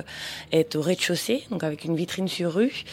est 0.53 0.77
au 0.77 0.81
rez-de-chaussée, 0.81 1.43
donc 1.51 1.65
avec 1.65 1.85
une 1.85 1.97
vitrine 1.97 2.29
sur 2.29 2.55
rue. 2.55 2.85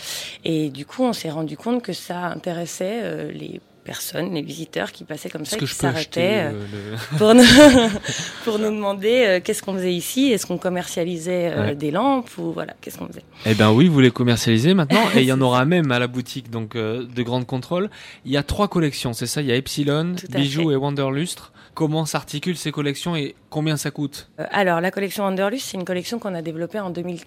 Et 0.44 0.70
du 0.70 0.88
coup, 0.88 1.04
on 1.04 1.14
s'est 1.14 1.30
rendu 1.30 1.56
compte 1.56 1.84
que 1.84 1.94
ça 1.94 2.18
intéressait 2.26 3.32
les 3.32 3.62
personnes, 3.86 4.34
les 4.34 4.42
visiteurs 4.42 4.92
qui 4.92 5.06
passaient 5.06 5.30
comme 5.30 5.46
ça, 5.46 5.56
qui 5.58 5.68
s'arrêtaient 5.68 6.52
euh, 6.52 6.98
pour, 7.18 7.34
nous, 7.34 7.44
pour 8.44 8.60
nous 8.60 8.72
demander 8.72 9.24
euh, 9.26 9.40
qu'est-ce 9.42 9.64
qu'on 9.64 9.76
faisait 9.76 9.94
ici, 9.94 10.32
est-ce 10.32 10.46
qu'on 10.46 10.58
commercialisait 10.58 11.54
euh, 11.56 11.76
des 11.76 11.92
lampes 11.92 12.30
ou 12.38 12.52
voilà, 12.52 12.74
qu'est-ce 12.82 12.98
qu'on 12.98 13.08
faisait? 13.08 13.24
Eh 13.46 13.54
ben 13.54 13.72
oui, 13.72 13.88
vous 13.88 14.02
les 14.02 14.12
commercialisez 14.12 14.74
maintenant 14.74 15.08
et 15.16 15.22
il 15.22 15.28
y 15.28 15.32
en 15.32 15.40
aura 15.40 15.64
même 15.64 15.92
à 15.92 16.00
la 16.00 16.08
boutique 16.08 16.50
donc 16.50 16.76
de 16.76 17.24
Grande 17.24 17.46
Contrôle. 17.46 17.90
Il 18.26 18.32
y 18.32 18.38
a 18.38 18.44
trois 18.44 18.68
collections, 18.68 19.14
c'est 19.14 19.28
ça? 19.28 19.42
Il 19.42 19.48
y 19.48 19.52
a 19.52 19.56
Epsilon, 19.56 20.16
Bijoux 20.30 20.72
et 20.72 20.76
Wanderlustre. 20.76 21.54
Comment 21.74 22.06
s'articulent 22.06 22.58
ces 22.58 22.72
collections 22.72 23.16
et 23.16 23.36
combien 23.50 23.78
ça 23.78 23.92
coûte? 23.92 24.30
Alors 24.38 24.82
la 24.82 24.92
collection 24.92 25.26
Wanderlust, 25.26 25.68
c'est 25.68 25.78
une 25.78 25.86
collection 25.86 26.20
qu'on 26.20 26.34
a 26.34 26.42
développée 26.42 26.80
en 26.80 26.90
2000 26.90 27.20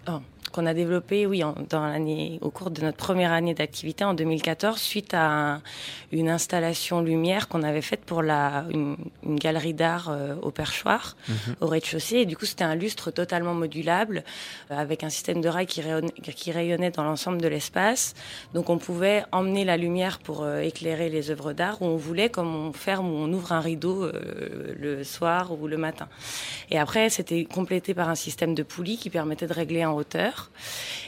qu'on 0.51 0.67
a 0.67 0.75
développé, 0.75 1.27
oui, 1.27 1.43
dans 1.69 1.87
l'année, 1.87 2.39
au 2.43 2.51
cours 2.51 2.71
de 2.71 2.83
notre 2.83 2.97
première 2.97 3.33
année 3.33 3.55
d'activité 3.55 4.05
en 4.05 4.15
2014, 4.15 4.79
suite 4.79 5.15
à 5.15 5.61
une 6.13 6.29
installation 6.29 7.01
lumière 7.01 7.49
qu'on 7.49 7.63
avait 7.63 7.83
faite 7.83 8.05
pour 8.05 8.23
la 8.23 8.65
une, 8.71 8.97
galerie 9.37 9.75
d'art 9.75 10.09
euh, 10.09 10.35
au 10.43 10.51
Perchoir, 10.51 11.17
mhm. 11.29 11.57
au 11.61 11.67
rez-de-chaussée. 11.67 12.17
Et 12.17 12.27
du 12.27 12.37
coup, 12.37 12.47
c'était 12.47 12.65
un 12.65 12.75
lustre 12.75 13.11
totalement 13.11 13.55
modulable 13.55 14.25
euh, 14.71 14.77
avec 14.77 15.05
un 15.05 15.11
système 15.11 15.41
de 15.41 15.49
rails 15.49 15.67
qui 15.67 15.81
rayonnait, 15.81 16.13
qui 16.13 16.53
rayonnait 16.53 16.91
dans 16.91 17.05
l'ensemble 17.05 17.41
de 17.41 17.49
l'espace. 17.49 18.15
Donc, 18.55 18.71
on 18.71 18.79
pouvait 18.79 19.25
emmener 19.33 19.65
la 19.65 19.77
lumière 19.77 20.19
pour 20.19 20.43
euh, 20.43 20.61
éclairer 20.61 21.09
les 21.09 21.31
œuvres 21.31 21.53
d'art 21.53 21.83
où 21.83 21.87
on 21.87 21.97
voulait, 21.97 22.31
comme 22.31 22.55
on 22.55 22.73
ferme 22.73 23.11
ou 23.11 23.17
on 23.17 23.33
ouvre 23.33 23.53
un 23.53 23.61
rideau 23.61 24.11
le 24.79 25.05
soir 25.05 25.53
ou 25.53 25.67
le 25.67 25.77
matin. 25.77 26.09
Et 26.71 26.79
après, 26.79 27.11
c'était 27.11 27.45
complété 27.45 27.95
par 27.95 28.09
un 28.09 28.15
système 28.15 28.55
de 28.55 28.63
poulies 28.63 28.99
qui 28.99 29.11
permettait 29.11 29.47
de 29.47 29.53
régler 29.53 29.85
en 29.85 29.95
hauteur. 29.95 30.38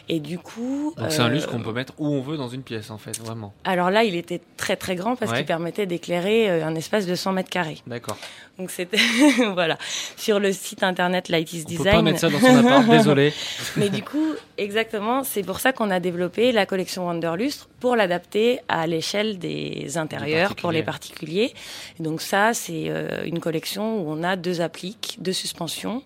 Et 0.09 0.19
du 0.19 0.39
coup. 0.41 0.93
Donc 0.97 1.13
c'est 1.13 1.21
un 1.21 1.27
euh, 1.27 1.35
lustre 1.35 1.51
qu'on 1.51 1.61
peut 1.61 1.73
mettre 1.73 1.93
où 1.99 2.07
on 2.09 2.21
veut 2.21 2.37
dans 2.37 2.49
une 2.49 2.63
pièce, 2.65 2.91
en 2.91 2.99
fait, 2.99 3.17
vraiment. 3.21 3.55
Alors 3.63 3.91
là, 3.91 4.03
il 4.03 4.17
était 4.17 4.41
très 4.57 4.75
très 4.75 4.97
grand 4.97 5.15
parce 5.15 5.31
Ouais. 5.31 5.39
qu'il 5.39 5.47
permettait 5.47 5.87
d'éclairer 5.87 6.51
euh, 6.51 6.67
un 6.67 6.75
espace 6.75 7.07
de 7.07 7.15
100 7.15 7.33
mètres 7.33 7.51
carrés. 7.51 7.79
D'accord. 7.87 8.17
Donc 8.59 8.71
c'était 8.73 8.99
voilà 9.55 9.79
sur 10.17 10.39
le 10.41 10.53
site 10.53 10.83
internet 10.83 11.29
Light 11.31 11.51
is 11.53 11.63
On 11.65 11.69
Design. 11.69 11.85
peut 11.85 11.91
pas 11.93 12.03
mettre 12.03 12.19
ça 12.19 12.29
dans 12.29 12.41
son 12.41 12.57
appart, 12.67 12.87
désolé. 12.91 13.33
Mais 13.77 13.89
du 13.89 14.03
coup, 14.03 14.35
exactement, 14.59 15.23
c'est 15.25 15.43
pour 15.45 15.61
ça 15.61 15.73
qu'on 15.73 15.91
a 15.91 15.99
développé 16.01 16.51
la 16.53 16.67
collection 16.67 17.07
Wanderlustre 17.07 17.69
pour 17.79 17.97
l'adapter 17.97 18.59
à 18.69 18.87
l'échelle 18.87 19.39
des 19.39 19.97
intérieurs 19.97 20.57
pour 20.57 20.73
les 20.73 20.83
particuliers. 20.83 21.55
Et 21.99 22.03
donc 22.03 22.21
ça, 22.21 22.53
c'est 22.53 22.87
euh, 22.89 23.23
une 23.25 23.39
collection 23.41 24.03
où 24.03 24.11
on 24.11 24.23
a 24.23 24.37
deux 24.37 24.61
appliques, 24.61 25.17
deux 25.21 25.33
suspensions, 25.33 26.03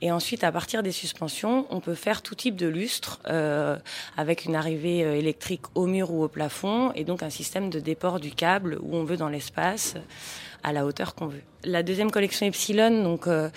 et 0.00 0.10
ensuite 0.12 0.44
à 0.44 0.52
partir 0.52 0.82
des 0.82 0.92
suspensions, 0.92 1.66
on 1.70 1.80
peut 1.80 1.94
faire 1.94 2.22
tout 2.22 2.34
type 2.36 2.56
de 2.56 2.67
lustre 2.68 3.18
euh, 3.28 3.76
avec 4.16 4.44
une 4.44 4.54
arrivée 4.54 5.04
euh, 5.04 5.14
électrique 5.16 5.62
au 5.74 5.86
mur 5.86 6.10
ou 6.12 6.22
au 6.24 6.28
plafond, 6.28 6.92
et 6.94 7.04
donc 7.04 7.22
un 7.22 7.30
système 7.30 7.70
de 7.70 7.80
déport 7.80 8.20
du 8.20 8.30
câble 8.30 8.78
où 8.82 8.96
on 8.96 9.04
veut 9.04 9.16
dans 9.16 9.28
l'espace 9.28 9.94
à 10.64 10.72
la 10.72 10.84
hauteur 10.84 11.14
qu'on 11.14 11.28
veut. 11.28 11.42
La 11.64 11.84
deuxième 11.84 12.10
collection 12.10 12.44
Epsilon 12.46 13.02
donc 13.04 13.28
euh, 13.28 13.48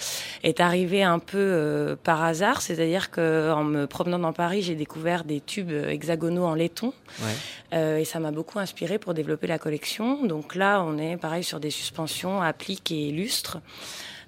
est 0.44 0.60
arrivée 0.60 1.02
un 1.04 1.18
peu 1.20 1.38
euh, 1.38 1.96
par 1.96 2.24
hasard, 2.24 2.62
c'est-à-dire 2.62 3.10
que 3.10 3.52
en 3.52 3.64
me 3.64 3.86
promenant 3.88 4.20
dans 4.20 4.34
Paris, 4.34 4.62
j'ai 4.62 4.76
découvert 4.76 5.24
des 5.24 5.42
tubes 5.42 5.72
hexagonaux 5.72 6.46
en 6.46 6.54
laiton 6.54 6.94
Ouais. 7.22 7.32
euh, 7.74 7.98
et 7.98 8.06
ça 8.06 8.20
m'a 8.20 8.32
beaucoup 8.32 8.60
inspiré 8.60 9.00
pour 9.00 9.14
développer 9.14 9.48
la 9.48 9.58
collection. 9.58 10.26
Donc 10.26 10.56
là, 10.56 10.84
on 10.84 10.98
est 11.00 11.18
pareil 11.18 11.44
sur 11.44 11.60
des 11.60 11.72
suspensions, 11.72 12.42
appliques 12.42 12.92
et 12.92 13.12
lustres. 13.12 13.58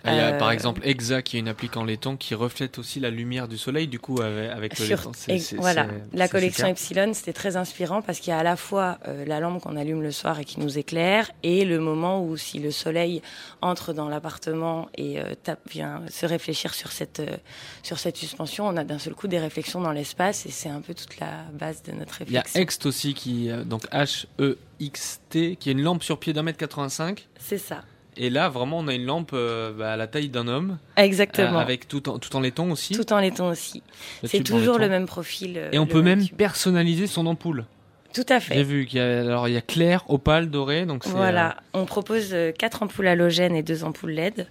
Il 0.06 0.14
y 0.14 0.20
a 0.20 0.34
Euh, 0.34 0.38
par 0.38 0.52
exemple 0.52 0.82
Exa 0.84 1.22
qui 1.22 1.38
est 1.38 1.40
une 1.40 1.48
applique 1.48 1.78
en 1.78 1.84
laiton 1.86 2.18
qui 2.18 2.36
reflète 2.36 2.78
aussi 2.78 3.00
la 3.00 3.10
lumière 3.10 3.48
du 3.48 3.58
soleil 3.58 3.88
du 3.88 4.00
coup 4.00 4.22
avec, 4.22 4.52
avec 4.52 4.80
le 4.80 4.86
laiton. 4.86 5.12
et 5.28 5.40
voilà, 5.58 5.88
la 6.14 6.28
collection. 6.28 6.68
Epsilon, 6.68 7.14
c'était 7.14 7.34
très 7.34 7.56
inspirant 7.56 8.02
parce 8.02 8.20
qu'il 8.20 8.32
y 8.32 8.34
a 8.34 8.40
à 8.40 8.44
la 8.44 8.56
fois 8.56 8.98
euh, 9.08 9.26
la 9.26 9.40
lampe 9.40 9.62
qu'on 9.62 9.76
allume 9.76 10.02
le 10.02 10.12
soir 10.12 10.40
et 10.40 10.46
qui 10.46 10.60
nous 10.60 10.78
éclaire, 10.78 11.32
et 11.44 11.66
le 11.66 11.80
moment 11.80 12.24
où 12.24 12.36
si 12.38 12.60
le 12.60 12.72
soleil 12.72 13.22
entre 13.62 13.94
dans 13.94 14.10
l'appartement 14.10 14.90
et 14.96 15.20
euh, 15.20 15.36
tape, 15.42 15.70
vient 15.70 16.02
se 16.10 16.26
réfléchir 16.26 16.74
sur 16.74 16.92
cette 16.92 17.20
euh, 17.20 17.38
sur 17.82 18.00
cette 18.00 18.18
suspension, 18.18 18.68
on 18.68 18.76
a 18.78 18.84
d'un 18.84 19.00
seul 19.00 19.14
coup 19.14 19.28
des 19.28 19.40
réflexions 19.40 19.82
dans 19.82 19.92
l'espace, 19.92 20.46
et 20.46 20.52
c'est 20.52 20.70
un 20.70 20.82
peu 20.82 20.94
toute 20.94 21.20
la 21.20 21.44
base 21.54 21.84
de 21.84 21.92
notre 21.92 22.22
Il 22.22 22.32
y 22.32 22.38
a 22.38 22.42
réflexion. 22.42 22.62
Ext 22.62 22.86
aussi 22.86 23.14
qui 23.14 23.50
euh, 23.50 23.64
donc 23.64 23.86
H 23.92 24.26
E 24.40 24.58
X 24.80 25.22
T 25.30 25.56
qui 25.56 25.70
est 25.70 25.74
une 25.74 25.82
lampe 25.82 26.04
sur 26.04 26.20
pied 26.20 26.34
d'un 26.34 26.44
mètre 26.44 26.58
85 26.58 27.28
C'est 27.40 27.58
ça, 27.58 27.84
et 28.18 28.30
là 28.30 28.50
vraiment 28.50 28.80
on 28.80 28.88
a 28.88 28.94
une 28.94 29.06
lampe 29.06 29.32
euh, 29.34 29.72
bah, 29.74 29.94
à 29.94 29.98
la 29.98 30.08
taille 30.08 30.30
d'un 30.30 30.48
homme 30.48 30.78
exactement. 30.98 31.58
euh, 31.58 31.62
avec 31.62 31.88
tout 31.88 32.10
en, 32.10 32.20
tout 32.20 32.36
en 32.36 32.40
laiton 32.40 32.72
aussi. 32.72 32.94
Tout 32.94 33.12
en 33.14 33.20
laiton 33.20 33.50
aussi. 33.50 33.82
C'est 34.24 34.44
toujours 34.44 34.78
le 34.80 34.90
même 34.90 35.06
profil. 35.06 35.54
euh, 35.58 35.70
Et 35.72 35.80
on 35.80 35.86
peut 35.88 36.02
même 36.02 36.26
tube. 36.26 36.36
personnaliser 36.38 37.08
son 37.08 37.26
ampoule. 37.28 37.66
Tout 38.14 38.26
à 38.30 38.38
J'ai 38.38 38.54
fait. 38.54 38.64
vu 38.64 38.86
qu'il 38.86 39.00
y 39.00 39.02
a 39.02 39.22
alors 39.22 39.48
il 39.48 39.56
y 39.56 39.58
a 39.58 39.62
clair, 39.62 40.04
opale, 40.08 40.52
doré 40.52 40.86
donc 40.86 41.08
Voilà, 41.08 41.58
on 41.74 41.86
propose 41.86 42.36
quatre 42.60 42.84
ampoules 42.84 43.08
halogènes 43.08 43.56
et 43.56 43.64
deux 43.64 43.84
ampoules 43.84 44.12
LED. 44.12 44.48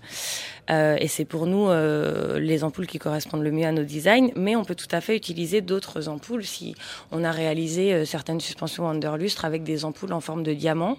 Et 0.68 1.06
c'est 1.06 1.24
pour 1.24 1.46
nous 1.46 1.68
les 2.40 2.64
ampoules 2.64 2.88
qui 2.88 2.98
correspondent 2.98 3.42
le 3.44 3.52
mieux 3.52 3.66
à 3.66 3.70
nos 3.70 3.84
designs. 3.84 4.30
Mais 4.34 4.56
on 4.56 4.64
peut 4.64 4.74
tout 4.74 4.88
à 4.90 5.00
fait 5.00 5.16
utiliser 5.16 5.60
d'autres 5.60 6.08
ampoules 6.08 6.44
si 6.44 6.74
on 7.12 7.22
a 7.22 7.30
réalisé 7.30 8.04
certaines 8.04 8.40
suspensions 8.40 8.88
underlustre 8.88 9.44
avec 9.44 9.62
des 9.62 9.84
ampoules 9.84 10.12
en 10.12 10.20
forme 10.20 10.42
de 10.42 10.54
diamant. 10.54 10.98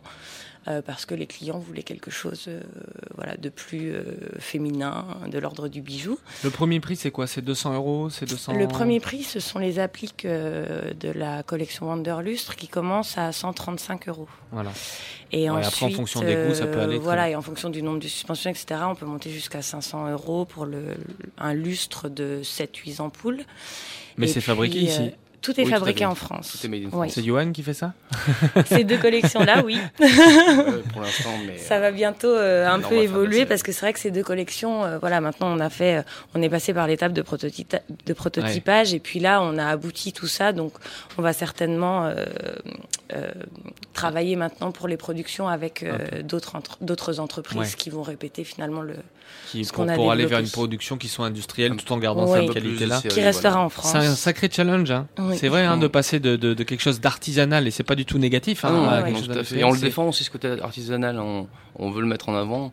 Euh, 0.67 0.81
parce 0.81 1.05
que 1.05 1.13
les 1.13 1.27
clients 1.27 1.59
voulaient 1.59 1.83
quelque 1.83 2.09
chose 2.09 2.45
euh, 2.47 2.61
voilà, 3.15 3.35
de 3.35 3.49
plus 3.49 3.91
euh, 3.91 4.03
féminin, 4.39 5.05
de 5.29 5.37
l'ordre 5.37 5.67
du 5.67 5.81
bijou. 5.81 6.17
Le 6.43 6.49
premier 6.49 6.79
prix 6.79 6.95
c'est 6.95 7.11
quoi? 7.11 7.27
C'est 7.27 7.41
200 7.41 7.73
euros 7.73 8.09
C'est 8.09 8.25
200 8.25 8.53
Le 8.53 8.67
premier 8.67 8.99
prix, 8.99 9.23
ce 9.23 9.39
sont 9.39 9.59
les 9.59 9.79
appliques 9.79 10.25
de 10.25 11.11
la 11.13 11.43
collection 11.43 11.87
Wanderlustre 11.87 12.55
qui 12.55 12.67
commencent 12.67 13.17
à 13.17 13.31
135 13.31 14.07
euros. 14.07 14.27
Voilà. 14.51 14.71
Et 15.31 15.49
Ouais, 15.49 15.57
après, 15.57 15.67
ensuite, 15.67 15.93
en 15.93 15.97
fonction 15.97 16.21
des 16.21 16.35
goûts, 16.35 16.53
ça 16.53 16.67
peut 16.67 16.79
aller 16.79 16.97
Voilà, 16.97 17.29
et 17.29 17.35
en 17.35 17.41
fonction 17.41 17.69
du 17.69 17.81
nombre 17.81 17.99
de 17.99 18.07
suspensions, 18.07 18.49
etc., 18.49 18.81
on 18.85 18.95
peut 18.95 19.05
monter 19.05 19.31
jusqu'à 19.31 19.61
500 19.61 20.11
euros 20.11 20.45
pour 20.45 20.65
le, 20.65 20.95
un 21.37 21.53
lustre 21.53 22.07
de 22.07 22.41
7-8 22.43 23.01
ampoules. 23.01 23.43
Mais 24.17 24.27
c'est 24.27 24.41
fabriqué 24.41 24.79
ici. 24.79 25.11
Euh, 25.43 25.53
tout 25.53 25.59
est 25.59 25.65
Oui, 25.65 25.69
fabriqué 25.69 26.05
en 26.05 26.15
France. 26.15 26.57
Tout 26.59 26.65
est 26.65 26.69
made 26.69 26.83
in 26.85 26.97
Oui. 26.97 27.09
C'est 27.09 27.23
Johan 27.23 27.51
qui 27.51 27.63
fait 27.63 27.73
ça 27.73 27.93
Ces 28.65 28.83
deux 28.83 28.97
collections-là, 28.97 29.61
oui. 29.65 29.77
Euh, 30.01 30.81
pour 30.91 31.01
l'instant, 31.01 31.31
mais 31.45 31.57
Ça 31.57 31.79
va 31.79 31.91
bientôt 31.91 32.27
euh, 32.33 32.67
un 32.67 32.79
peu 32.79 32.95
évoluer 32.95 33.45
parce 33.45 33.63
que 33.63 33.71
c'est 33.71 33.81
vrai 33.81 33.93
que 33.93 33.99
ces 33.99 34.11
deux 34.11 34.23
collections, 34.23 34.83
euh, 34.85 34.97
voilà, 34.99 35.21
maintenant 35.21 35.47
on 35.55 35.59
a 35.59 35.69
fait, 35.69 35.97
euh, 35.97 36.01
on 36.35 36.41
est 36.41 36.49
passé 36.49 36.73
par 36.73 36.87
l'étape 36.87 37.13
de, 37.13 37.21
prototypa- 37.21 37.81
de 38.05 38.13
prototypage 38.13 38.93
et 38.93 38.99
puis 38.99 39.19
là 39.19 39.41
on 39.41 39.57
a 39.57 39.65
abouti 39.67 40.13
tout 40.13 40.27
ça, 40.27 40.51
donc 40.53 40.73
on 41.17 41.21
va 41.21 41.33
certainement 41.33 42.05
euh, 42.05 42.13
euh, 42.15 42.55
travailler 43.93 44.35
maintenant 44.35 44.71
pour 44.71 44.87
les 44.87 44.97
productions 44.97 45.47
avec 45.47 45.83
euh, 45.83 46.21
d'autres 46.23 46.55
entre- 46.55 46.77
d'autres 46.81 47.19
entreprises 47.19 47.59
Ouais. 47.59 47.67
qui 47.77 47.89
vont 47.89 48.01
répéter 48.01 48.43
finalement 48.43 48.81
le 48.81 48.95
qui, 49.51 49.65
Ce 49.65 49.71
pour, 49.73 49.83
qu'on 49.85 49.89
a 49.89 49.95
pour 49.95 50.11
aller 50.11 50.25
vers 50.25 50.39
une 50.39 50.49
production 50.49 50.97
qui 50.97 51.07
soit 51.07 51.25
industrielle 51.25 51.75
tout 51.75 51.91
en 51.93 51.97
gardant 51.97 52.31
Oui. 52.31 52.39
cette 52.47 52.51
plus 52.61 52.79
de 52.79 53.07
qui 53.09 53.21
restera 53.21 53.51
voilà. 53.53 53.65
en 53.65 53.69
France. 53.69 53.91
C'est 53.91 53.97
un 53.99 54.15
sacré 54.15 54.49
challenge. 54.51 54.89
Hein. 54.91 55.07
Oui. 55.19 55.37
C'est 55.37 55.47
vrai 55.47 55.63
hein, 55.63 55.77
de 55.77 55.87
passer 55.87 56.19
de, 56.19 56.35
de, 56.35 56.53
de 56.53 56.63
quelque 56.63 56.81
chose 56.81 56.99
d'artisanal 56.99 57.67
et 57.67 57.71
c'est 57.71 57.83
pas 57.83 57.95
du 57.95 58.05
tout 58.05 58.17
négatif. 58.17 58.65
Hein, 58.65 58.71
non, 58.71 58.87
à 58.89 58.97
ouais, 58.97 59.03
quelque 59.05 59.09
non, 59.13 59.15
chose 59.19 59.25
tout 59.27 59.31
à 59.31 59.33
fait. 59.43 59.55
d'industriel, 59.55 59.61
Et 59.61 59.69
on 59.69 59.71
le 59.73 59.79
défend 59.79 60.07
aussi 60.09 60.23
ce 60.23 60.29
côté 60.31 60.47
artisanal, 60.61 61.19
on, 61.19 61.47
on 61.77 61.91
veut 61.91 62.01
le 62.01 62.07
mettre 62.07 62.29
en 62.29 62.35
avant 62.35 62.71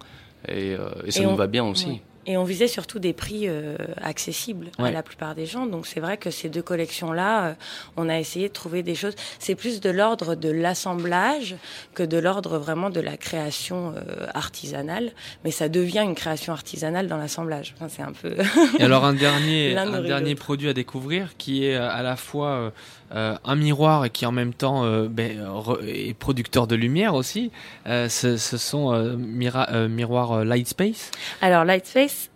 et, 0.49 0.75
euh, 0.75 0.89
et 1.05 1.11
ça 1.11 1.21
Et 1.21 1.25
nous 1.25 1.31
on- 1.31 1.35
va 1.37 1.47
bien 1.47 1.65
aussi. 1.65 1.87
Oui. 1.87 2.01
Et 2.27 2.37
on 2.37 2.45
visait 2.45 2.69
surtout 2.69 2.99
des 2.99 3.13
prix 3.15 3.49
euh, 3.49 3.77
accessibles 4.03 4.69
Ouais. 4.79 4.89
à 4.89 4.93
la 4.93 5.03
plupart 5.03 5.35
des 5.35 5.47
gens. 5.47 5.65
Donc 5.67 5.87
c'est 5.87 6.01
vrai 6.01 6.19
que 6.19 6.31
ces 6.31 6.49
deux 6.51 6.61
collections-là, 6.63 7.45
euh, 7.47 7.55
on 7.97 8.09
a 8.11 8.19
essayé 8.19 8.49
de 8.49 8.53
trouver 8.53 8.83
des 8.83 8.95
choses. 8.95 9.15
C'est 9.39 9.55
plus 9.55 9.81
de 9.81 9.89
l'ordre 9.89 10.35
de 10.35 10.51
l'assemblage 10.51 11.57
que 11.95 12.03
de 12.03 12.19
l'ordre 12.19 12.59
vraiment 12.59 12.91
de 12.91 13.01
la 13.01 13.17
création 13.17 13.95
euh, 13.97 14.27
artisanale. 14.35 15.13
Mais 15.45 15.51
ça 15.51 15.69
devient 15.71 16.03
une 16.05 16.15
création 16.15 16.53
artisanale 16.53 17.07
dans 17.09 17.17
l'assemblage. 17.17 17.75
Enfin, 17.79 17.89
c'est 17.89 18.03
un 18.03 18.13
peu. 18.13 18.37
Et 18.79 18.83
alors 18.83 19.05
un 19.07 19.15
dernier, 19.15 19.77
un 19.79 20.03
dernier 20.03 20.35
produit 20.35 20.69
à 20.69 20.75
découvrir 20.75 21.37
qui 21.39 21.65
est 21.65 21.75
à 21.75 22.03
la 22.03 22.17
fois 22.17 22.73
un 23.13 23.57
miroir 23.57 24.05
et 24.05 24.11
qui 24.11 24.25
en 24.25 24.31
même 24.31 24.55
temps 24.55 24.85
ben, 25.09 25.45
est 25.87 26.15
producteur 26.15 26.67
de 26.69 26.77
lumière 26.77 27.15
aussi. 27.15 27.51
Ce, 27.87 28.37
ce 28.37 28.57
sont 28.57 28.93
euh, 28.93 29.17
mira- 29.17 29.69
euh, 29.73 29.89
miroirs 29.89 30.33
euh, 30.33 30.45
Lightspace. 30.45 31.11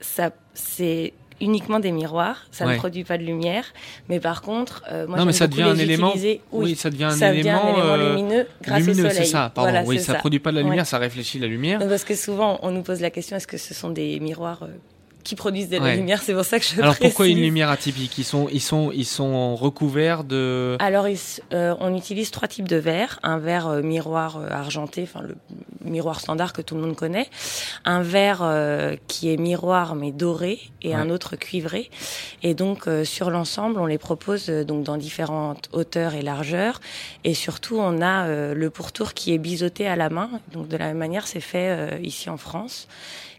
Ça, 0.01 0.31
c'est 0.55 1.13
uniquement 1.41 1.81
des 1.81 1.91
miroirs. 1.91 2.47
Ça 2.53 2.65
Ouais. 2.65 2.75
ne 2.75 2.79
produit 2.79 3.03
pas 3.05 3.19
de 3.19 3.25
lumière. 3.25 3.65
Mais 4.09 4.21
par 4.21 4.41
contre, 4.41 4.85
euh, 4.91 5.07
moi, 5.07 5.19
non 5.19 5.25
mais 5.25 5.33
ça 5.33 5.47
devient 5.49 5.63
un 5.65 5.77
élément. 5.77 6.15
Oui, 6.53 6.77
ça 6.77 6.91
devient 6.91 7.05
un 7.05 7.11
ça 7.11 7.31
devient 7.31 7.41
élément, 7.41 7.65
un 7.65 7.73
élément 7.75 7.93
euh, 7.93 8.11
lumineux 8.15 8.47
grâce 8.63 8.81
lumineux, 8.87 9.07
au 9.07 9.11
c'est 9.11 9.25
ça. 9.25 9.51
Pardon. 9.55 9.71
Voilà, 9.71 9.85
oui, 9.87 9.99
ça, 9.99 10.15
produit 10.15 10.39
pas 10.39 10.51
de 10.53 10.57
la 10.57 10.63
lumière, 10.63 10.79
Ouais. 10.79 10.85
ça 10.85 10.99
réfléchit 10.99 11.39
la 11.41 11.49
lumière. 11.49 11.81
Parce 11.81 12.05
que 12.05 12.15
souvent, 12.15 12.59
on 12.63 12.71
nous 12.71 12.83
pose 12.83 13.01
la 13.01 13.11
question 13.11 13.37
est-ce 13.37 13.49
que 13.49 13.59
ce 13.59 13.75
sont 13.75 13.91
des 13.91 14.21
miroirs 14.21 14.63
euh, 14.63 14.69
qui 15.25 15.35
produisent 15.35 15.69
de 15.71 15.77
la 15.79 15.83
Ouais. 15.83 15.97
lumière? 15.97 16.23
C'est 16.23 16.35
pour 16.35 16.45
ça 16.45 16.61
que 16.61 16.65
je 16.65 16.81
Alors 16.81 16.97
pourquoi 16.99 17.27
une 17.27 17.41
lumière 17.41 17.69
atypique? 17.69 18.17
Ils 18.17 18.25
sont, 18.25 18.49
ils 18.53 18.61
sont, 18.63 18.93
ils 18.95 19.05
sont 19.05 19.57
recouverts 19.57 20.23
de. 20.23 20.77
Alors, 20.79 21.09
ils 21.09 21.19
on 21.53 21.97
utilise 21.97 22.31
trois 22.31 22.47
types 22.47 22.69
de 22.69 22.77
verres. 22.77 23.19
Un 23.25 23.39
verre 23.39 23.69
miroir 23.83 24.41
argenté, 24.51 25.03
enfin 25.03 25.21
le 25.23 25.35
miroir 25.85 26.21
standard 26.21 26.53
que 26.53 26.63
tout 26.63 26.75
le 26.75 26.81
monde 26.81 26.97
connaît. 26.97 27.29
Un 27.85 28.03
verre 28.03 28.41
euh, 28.43 28.97
qui 29.09 29.33
est 29.33 29.37
miroir 29.37 29.95
mais 29.95 30.13
doré 30.13 30.61
et 30.83 30.89
Ouais. 30.89 30.95
un 30.95 31.11
autre 31.11 31.37
cuivré. 31.37 31.91
Et 32.43 32.55
donc 32.55 32.87
euh, 32.89 33.05
sur 33.05 33.31
l'ensemble, 33.31 33.79
on 33.81 33.87
les 33.87 33.99
propose 33.99 34.49
euh, 34.49 34.65
donc 34.65 34.83
dans 34.85 34.97
différentes 34.97 35.69
hauteurs 35.73 36.15
et 36.15 36.23
largeurs. 36.23 36.81
Et 37.25 37.35
surtout, 37.35 37.77
on 37.79 38.01
a 38.01 38.27
euh, 38.27 38.55
le 38.55 38.71
pourtour 38.71 39.13
qui 39.15 39.33
est 39.35 39.39
biseauté 39.39 39.87
à 39.87 39.97
la 39.97 40.09
main. 40.11 40.31
Donc 40.53 40.69
de 40.69 40.77
la 40.77 40.87
même 40.87 40.99
manière, 40.99 41.27
c'est 41.27 41.41
fait 41.41 41.69
euh, 41.71 41.99
ici 42.03 42.31
en 42.31 42.37
France. 42.37 42.89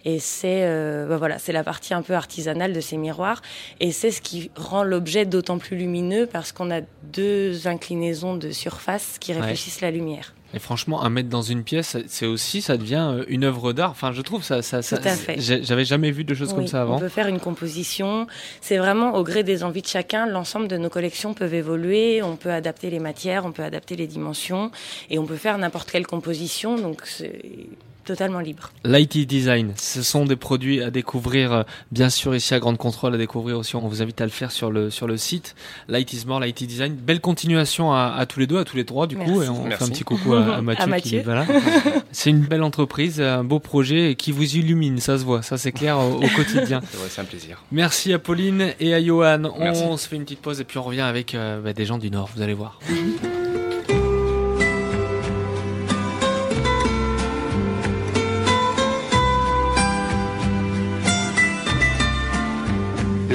Et 0.08 0.20
c'est 0.20 0.62
euh, 0.66 1.08
bah 1.08 1.18
voilà, 1.18 1.40
c'est 1.40 1.52
la 1.52 1.64
partie 1.64 1.96
un 1.96 2.04
peu 2.04 2.14
artisanale 2.14 2.74
de 2.74 2.80
ces 2.80 2.96
miroirs. 2.96 3.42
Et 3.80 3.92
c'est 3.92 4.12
ce 4.12 4.22
qui 4.22 4.52
rend 4.56 4.84
l'objet 4.84 5.26
d'autant 5.26 5.58
plus 5.58 5.76
lumineux 5.78 6.28
parce 6.28 6.52
qu'on 6.52 6.70
a 6.70 6.82
deux 7.02 7.68
inclinaisons 7.68 8.36
de 8.36 8.52
surface 8.52 9.18
qui 9.20 9.34
Ouais. 9.34 9.40
réfléchissent 9.42 9.82
la 9.82 9.90
lumière. 9.90 10.35
Et 10.56 10.60
franchement, 10.60 11.02
à 11.04 11.10
mettre 11.10 11.28
dans 11.28 11.42
une 11.42 11.64
pièce, 11.64 11.98
c'est 12.08 12.26
aussi, 12.26 12.62
ça 12.62 12.78
devient 12.78 13.10
euh, 13.12 13.26
une 13.28 13.44
œuvre 13.44 13.74
d'art. 13.74 13.92
Enfin, 13.92 14.14
je 14.14 14.22
trouve 14.22 14.42
ça, 14.42 14.62
ça, 14.62 14.82
ça- 14.82 14.98
Tout 14.98 15.08
à 15.08 15.12
fait. 15.12 15.36
j'ai- 15.38 15.62
J'avais 15.64 15.84
jamais 15.84 16.12
vu 16.12 16.24
de 16.24 16.34
choses 16.34 16.54
comme 16.54 16.66
ça 16.68 16.82
avant. 16.82 16.96
On 16.96 17.00
peut 17.00 17.10
faire 17.10 17.28
une 17.28 17.40
composition. 17.42 18.26
C'est 18.62 18.78
vraiment 18.78 19.16
au 19.16 19.24
gré 19.24 19.44
des 19.44 19.64
envies 19.66 19.82
de 19.82 19.88
chacun. 19.88 20.26
L'ensemble 20.26 20.68
de 20.70 20.78
nos 20.78 20.90
collections 20.90 21.34
peuvent 21.34 21.54
évoluer. 21.54 22.24
On 22.24 22.38
peut 22.38 22.52
adapter 22.52 22.90
les 22.90 23.00
matières, 23.00 23.46
on 23.46 23.52
peut 23.52 23.64
adapter 23.64 23.96
les 23.98 24.08
dimensions, 24.08 24.72
et 25.10 25.20
on 25.20 25.26
peut 25.26 25.36
faire 25.36 25.58
n'importe 25.58 25.92
quelle 25.92 26.08
composition. 26.08 26.78
Donc 26.78 27.02
c'est 27.04 27.42
totalement 28.06 28.40
libre. 28.40 28.72
L'IT 28.84 29.28
design, 29.28 29.74
ce 29.76 30.02
sont 30.02 30.26
des 30.26 30.36
produits 30.36 30.82
à 30.82 30.92
découvrir, 30.92 31.52
euh, 31.54 31.64
bien 31.92 32.10
sûr 32.10 32.36
ici 32.36 32.54
à 32.54 32.60
Grande 32.60 32.78
Contrôle, 32.78 33.16
à 33.16 33.18
découvrir 33.18 33.58
aussi. 33.58 33.76
On 33.76 33.88
vous 33.88 34.02
invite 34.02 34.22
à 34.22 34.26
le 34.26 34.32
faire 34.32 34.52
sur 34.52 34.72
le 34.72 34.90
sur 34.90 35.08
le 35.08 35.18
site. 35.18 35.56
L'IT 35.90 36.14
is 36.14 36.26
more, 36.26 36.40
l'IT 36.40 36.64
design. 36.66 36.96
Belle 36.96 37.20
continuation 37.20 37.92
à, 37.92 38.14
à, 38.18 38.26
tous 38.26 38.40
les 38.40 38.48
deux, 38.48 38.60
à 38.60 38.64
tous 38.64 38.78
les 38.78 38.86
trois 38.86 39.08
du 39.08 39.18
coup, 39.18 39.42
et 39.42 39.50
on 39.50 39.70
fait 39.70 39.84
un 39.84 39.88
petit 39.88 40.04
coucou 40.04 40.34
à, 40.34 40.56
à 40.56 40.62
Mathieu. 40.62 40.84
à 40.84 40.88
Mathieu. 40.88 41.20
Qui, 41.20 41.26
voilà. 41.26 41.46
c'est 42.12 42.30
une 42.30 42.42
belle 42.42 42.64
entreprise, 42.64 43.20
un 43.20 43.44
beau 43.44 43.60
projet 43.60 44.16
qui 44.16 44.32
vous 44.32 44.56
illumine, 44.56 45.00
ça 45.00 45.18
se 45.18 45.24
voit, 45.24 45.42
ça 45.42 45.58
c'est 45.58 45.72
clair 45.72 46.00
au, 46.00 46.24
au 46.24 46.28
quotidien. 46.36 46.82
C'est 46.92 46.98
vrai, 46.98 47.08
c'est 47.10 47.22
un 47.22 47.26
plaisir. 47.26 47.64
Merci 47.72 48.14
à 48.14 48.20
Pauline 48.20 48.74
et 48.80 48.94
à 48.94 49.04
Johan. 49.04 49.52
Merci. 49.60 49.84
On 49.86 49.98
se 49.98 50.08
fait 50.08 50.16
une 50.16 50.24
petite 50.24 50.42
pause 50.42 50.62
et 50.62 50.64
puis 50.64 50.78
on 50.78 50.84
revient 50.84 51.02
avec 51.02 51.36
euh, 51.36 51.62
bah, 51.62 51.74
des 51.74 51.86
gens 51.86 51.98
du 51.98 52.12
Nord, 52.12 52.30
vous 52.36 52.42
allez 52.42 52.54
voir. 52.54 52.80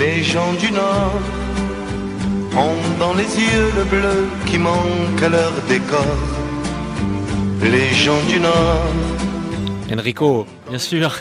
Les 0.01 0.23
gens 0.23 0.55
du 0.55 0.73
Nord 0.73 1.21
ont 2.57 2.99
dans 2.99 3.13
les 3.13 3.25
yeux 3.39 3.71
le 3.77 3.85
bleu 3.85 4.29
qui 4.47 4.57
manque 4.57 5.23
à 5.23 5.29
leur 5.29 5.53
décor. 5.69 6.17
Les 7.63 7.91
gens 7.91 8.17
du 8.27 8.41
Nord. 8.41 8.87
Enrico, 9.93 10.47
bien 10.71 10.79
sûr. 10.79 11.15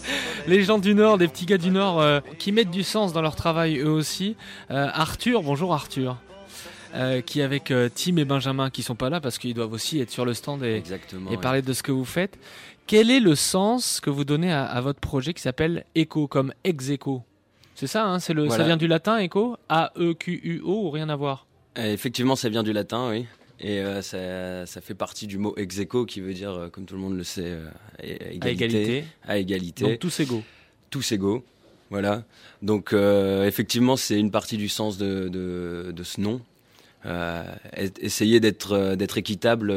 Les 0.46 0.64
gens 0.64 0.76
du 0.76 0.94
Nord, 0.94 1.16
des 1.16 1.28
petits 1.28 1.46
gars 1.46 1.56
du 1.56 1.70
Nord 1.70 2.02
euh, 2.02 2.20
qui 2.38 2.52
mettent 2.52 2.70
du 2.70 2.82
sens 2.82 3.14
dans 3.14 3.22
leur 3.22 3.36
travail 3.36 3.78
eux 3.78 3.88
aussi. 3.88 4.36
Euh, 4.70 4.86
Arthur, 4.92 5.42
bonjour 5.42 5.72
Arthur. 5.72 6.18
Euh, 6.94 7.22
qui 7.22 7.40
avec 7.40 7.70
euh, 7.70 7.88
Tim 7.88 8.18
et 8.18 8.26
Benjamin 8.26 8.68
qui 8.68 8.82
sont 8.82 8.96
pas 8.96 9.08
là 9.08 9.18
parce 9.18 9.38
qu'ils 9.38 9.54
doivent 9.54 9.72
aussi 9.72 9.98
être 10.00 10.10
sur 10.10 10.26
le 10.26 10.34
stand 10.34 10.62
et, 10.62 10.74
Exactement. 10.76 11.30
et 11.30 11.36
ouais. 11.36 11.40
parler 11.40 11.62
de 11.62 11.72
ce 11.72 11.82
que 11.82 11.90
vous 11.90 12.04
faites. 12.04 12.38
Quel 12.86 13.10
est 13.10 13.20
le 13.20 13.34
sens 13.34 13.98
que 13.98 14.10
vous 14.10 14.26
donnez 14.26 14.52
à, 14.52 14.66
à 14.66 14.82
votre 14.82 15.00
projet 15.00 15.32
qui 15.32 15.40
s'appelle 15.40 15.86
Echo 15.94 16.28
comme 16.28 16.52
ex 16.64 16.90
echo 16.90 17.22
C'est 17.76 17.86
ça, 17.86 18.06
hein, 18.06 18.18
c'est 18.18 18.32
le, 18.32 18.48
ça 18.48 18.64
vient 18.64 18.78
du 18.78 18.88
latin 18.88 19.18
Echo? 19.18 19.58
A 19.68 19.92
E 19.98 20.14
Q 20.14 20.40
U 20.42 20.60
O 20.64 20.86
ou 20.86 20.90
rien 20.90 21.10
à 21.10 21.14
voir? 21.14 21.46
Euh, 21.78 21.92
effectivement, 21.92 22.34
ça 22.34 22.48
vient 22.48 22.62
du 22.62 22.72
latin, 22.72 23.10
oui. 23.10 23.26
Et 23.60 23.80
euh, 23.80 24.00
ça, 24.00 24.64
ça 24.64 24.80
fait 24.80 24.94
partie 24.94 25.26
du 25.26 25.36
mot 25.36 25.54
ex 25.58 25.78
aequo 25.78 26.06
qui 26.06 26.22
veut 26.22 26.32
dire, 26.32 26.52
euh, 26.52 26.68
comme 26.68 26.86
tout 26.86 26.94
le 26.94 27.00
monde 27.00 27.16
le 27.16 27.22
sait, 27.22 27.44
euh, 27.44 27.68
égalité. 28.00 28.46
à 28.46 28.50
égalité. 28.50 29.04
À 29.24 29.38
égalité. 29.38 29.84
Donc 29.84 29.98
tous 29.98 30.20
égaux. 30.20 30.42
tous 30.88 31.12
égaux. 31.12 31.44
Voilà. 31.90 32.24
Donc 32.62 32.92
effectivement, 32.92 33.96
c'est 33.96 34.18
une 34.18 34.30
partie 34.30 34.56
du 34.56 34.68
sens 34.68 34.96
de, 34.96 35.28
de, 35.28 35.92
de 35.94 36.02
ce 36.02 36.20
nom. 36.20 36.40
Essayer 38.00 38.40
d'être 38.40 38.96
d'être 38.96 39.18
équitable 39.18 39.72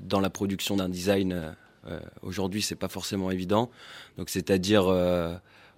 dans 0.00 0.20
la 0.20 0.30
production 0.30 0.76
d'un 0.76 0.88
design. 0.88 1.54
Aujourd'hui, 2.22 2.62
c'est 2.62 2.76
pas 2.76 2.88
forcément 2.88 3.30
évident. 3.30 3.70
Donc, 4.16 4.30
c'est-à-dire 4.30 4.84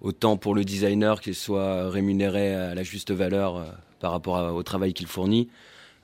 autant 0.01 0.37
pour 0.37 0.53
le 0.55 0.63
designer 0.63 1.21
qu'il 1.21 1.35
soit 1.35 1.89
rémunéré 1.89 2.53
à 2.53 2.75
la 2.75 2.83
juste 2.83 3.11
valeur 3.11 3.57
euh, 3.57 3.63
par 3.99 4.11
rapport 4.11 4.37
à- 4.37 4.53
au 4.53 4.63
travail 4.63 4.93
qu'il 4.93 5.07
fournit. 5.07 5.49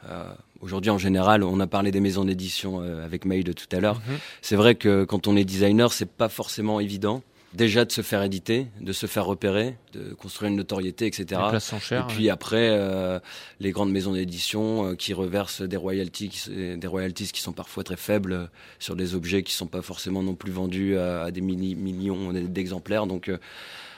Euh, 0.09 0.25
Aujourd'hui, 0.61 0.91
en 0.91 0.97
général, 0.97 1.43
on 1.43 1.59
a 1.59 1.67
parlé 1.67 1.91
des 1.91 1.99
maisons 1.99 2.23
d'édition 2.23 2.79
euh, 2.81 3.03
avec 3.03 3.25
Maïd 3.25 3.53
tout 3.53 3.75
à 3.75 3.81
l'heure. 3.81 3.97
Mhm. 4.07 4.17
C'est 4.41 4.55
vrai 4.55 4.75
que 4.75 5.03
quand 5.03 5.27
on 5.27 5.35
est 5.35 5.43
designer, 5.43 5.91
c'est 5.91 6.09
pas 6.09 6.29
forcément 6.29 6.79
évident. 6.79 7.21
Déjà 7.53 7.83
de 7.83 7.91
se 7.91 8.01
faire 8.01 8.23
éditer, 8.23 8.67
de 8.79 8.93
se 8.93 9.05
faire 9.05 9.25
repérer, 9.25 9.75
de 9.93 10.13
construire 10.13 10.49
une 10.51 10.57
notoriété, 10.57 11.05
etc. 11.05 11.39
Les 11.53 11.59
sont 11.59 11.79
chères. 11.79 12.07
Et 12.09 12.13
puis 12.13 12.29
après, 12.29 12.69
euh, 12.71 13.19
les 13.59 13.71
grandes 13.71 13.91
maisons 13.91 14.13
d'édition 14.13 14.89
euh, 14.91 14.95
qui 14.95 15.13
reversent 15.13 15.61
des 15.61 15.77
royalties, 15.77 16.29
qui, 16.29 16.49
des 16.77 16.87
royalties 16.87 17.31
qui 17.31 17.41
sont 17.41 17.53
parfois 17.53 17.83
très 17.83 17.97
faibles 17.97 18.33
euh, 18.33 18.45
sur 18.79 18.95
des 18.95 19.15
objets 19.15 19.43
qui 19.43 19.53
sont 19.53 19.67
pas 19.67 19.81
forcément 19.81 20.23
non 20.23 20.35
plus 20.35 20.51
vendus 20.51 20.97
à, 20.97 21.23
à 21.23 21.31
des 21.31 21.41
mini- 21.41 21.75
millions 21.75 22.33
d'exemplaires. 22.33 23.07
Donc 23.07 23.29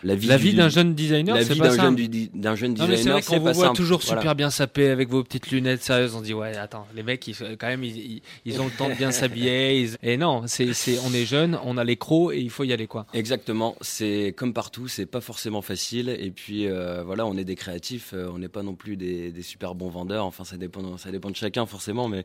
la 0.04 0.14
vie, 0.14 0.54
d'un 0.54 0.70
jeune 0.70 0.94
designer, 0.94 1.36
c'est 1.42 1.56
pas 1.56 1.70
du- 1.92 2.28
d'un 2.34 2.56
jeune 2.56 2.74
mais 2.74 2.80
c'est 2.80 2.88
designer, 2.96 3.14
vrai 3.14 3.22
qu'on 3.24 3.40
vous 3.40 3.46
pas 3.46 3.52
voit 3.54 3.66
simple. 3.68 3.78
toujours 3.78 4.02
Voilà. 4.06 4.22
super 4.22 4.36
bien 4.36 4.50
sapé 4.52 4.90
avec 4.90 5.10
vos 5.10 5.24
petites 5.24 5.50
lunettes 5.50 5.82
sérieuses. 5.84 6.14
On 6.14 6.22
dit 6.22 6.34
ouais 6.34 6.56
attends 6.58 6.86
les 6.96 7.02
mecs 7.02 7.25
ils, 7.28 7.36
quand 7.58 7.66
même 7.68 7.84
ils, 7.84 8.22
ont 8.62 8.66
le 8.66 8.72
temps 8.72 8.88
de 8.90 8.94
bien 8.94 9.10
s'habiller. 9.12 9.80
ils- 9.82 9.98
Et 10.04 10.18
non 10.18 10.44
c'est 10.46 10.74
on 11.08 11.14
est 11.14 11.25
jeune, 11.25 11.58
on 11.64 11.78
a 11.78 11.84
les 11.84 11.96
crocs 11.96 12.34
et 12.36 12.40
il 12.40 12.52
faut 12.52 12.64
y 12.64 12.72
aller 12.74 12.86
quoi. 12.86 13.08
Exactement, 13.14 13.75
c'est 13.82 14.34
comme 14.38 14.54
partout, 14.54 14.88
c'est 14.88 15.06
pas 15.08 15.22
forcément 15.22 15.62
facile. 15.64 15.85
Et 15.94 16.32
puis 16.32 16.68
euh, 16.68 17.04
voilà, 17.04 17.25
on 17.25 17.38
est 17.38 17.44
des 17.44 17.56
créatifs, 17.56 18.13
euh, 18.13 18.30
on 18.34 18.39
n'est 18.39 18.50
pas 18.50 18.63
non 18.63 18.75
plus 18.75 18.98
des, 18.98 19.32
des 19.32 19.42
super 19.42 19.75
bons 19.75 19.89
vendeurs. 19.89 20.25
Enfin, 20.25 20.44
ça 20.44 20.58
dépend, 20.58 20.98
ça 20.98 21.12
dépend 21.12 21.30
de 21.30 21.36
chacun 21.36 21.65
forcément, 21.65 22.08
mais 22.08 22.24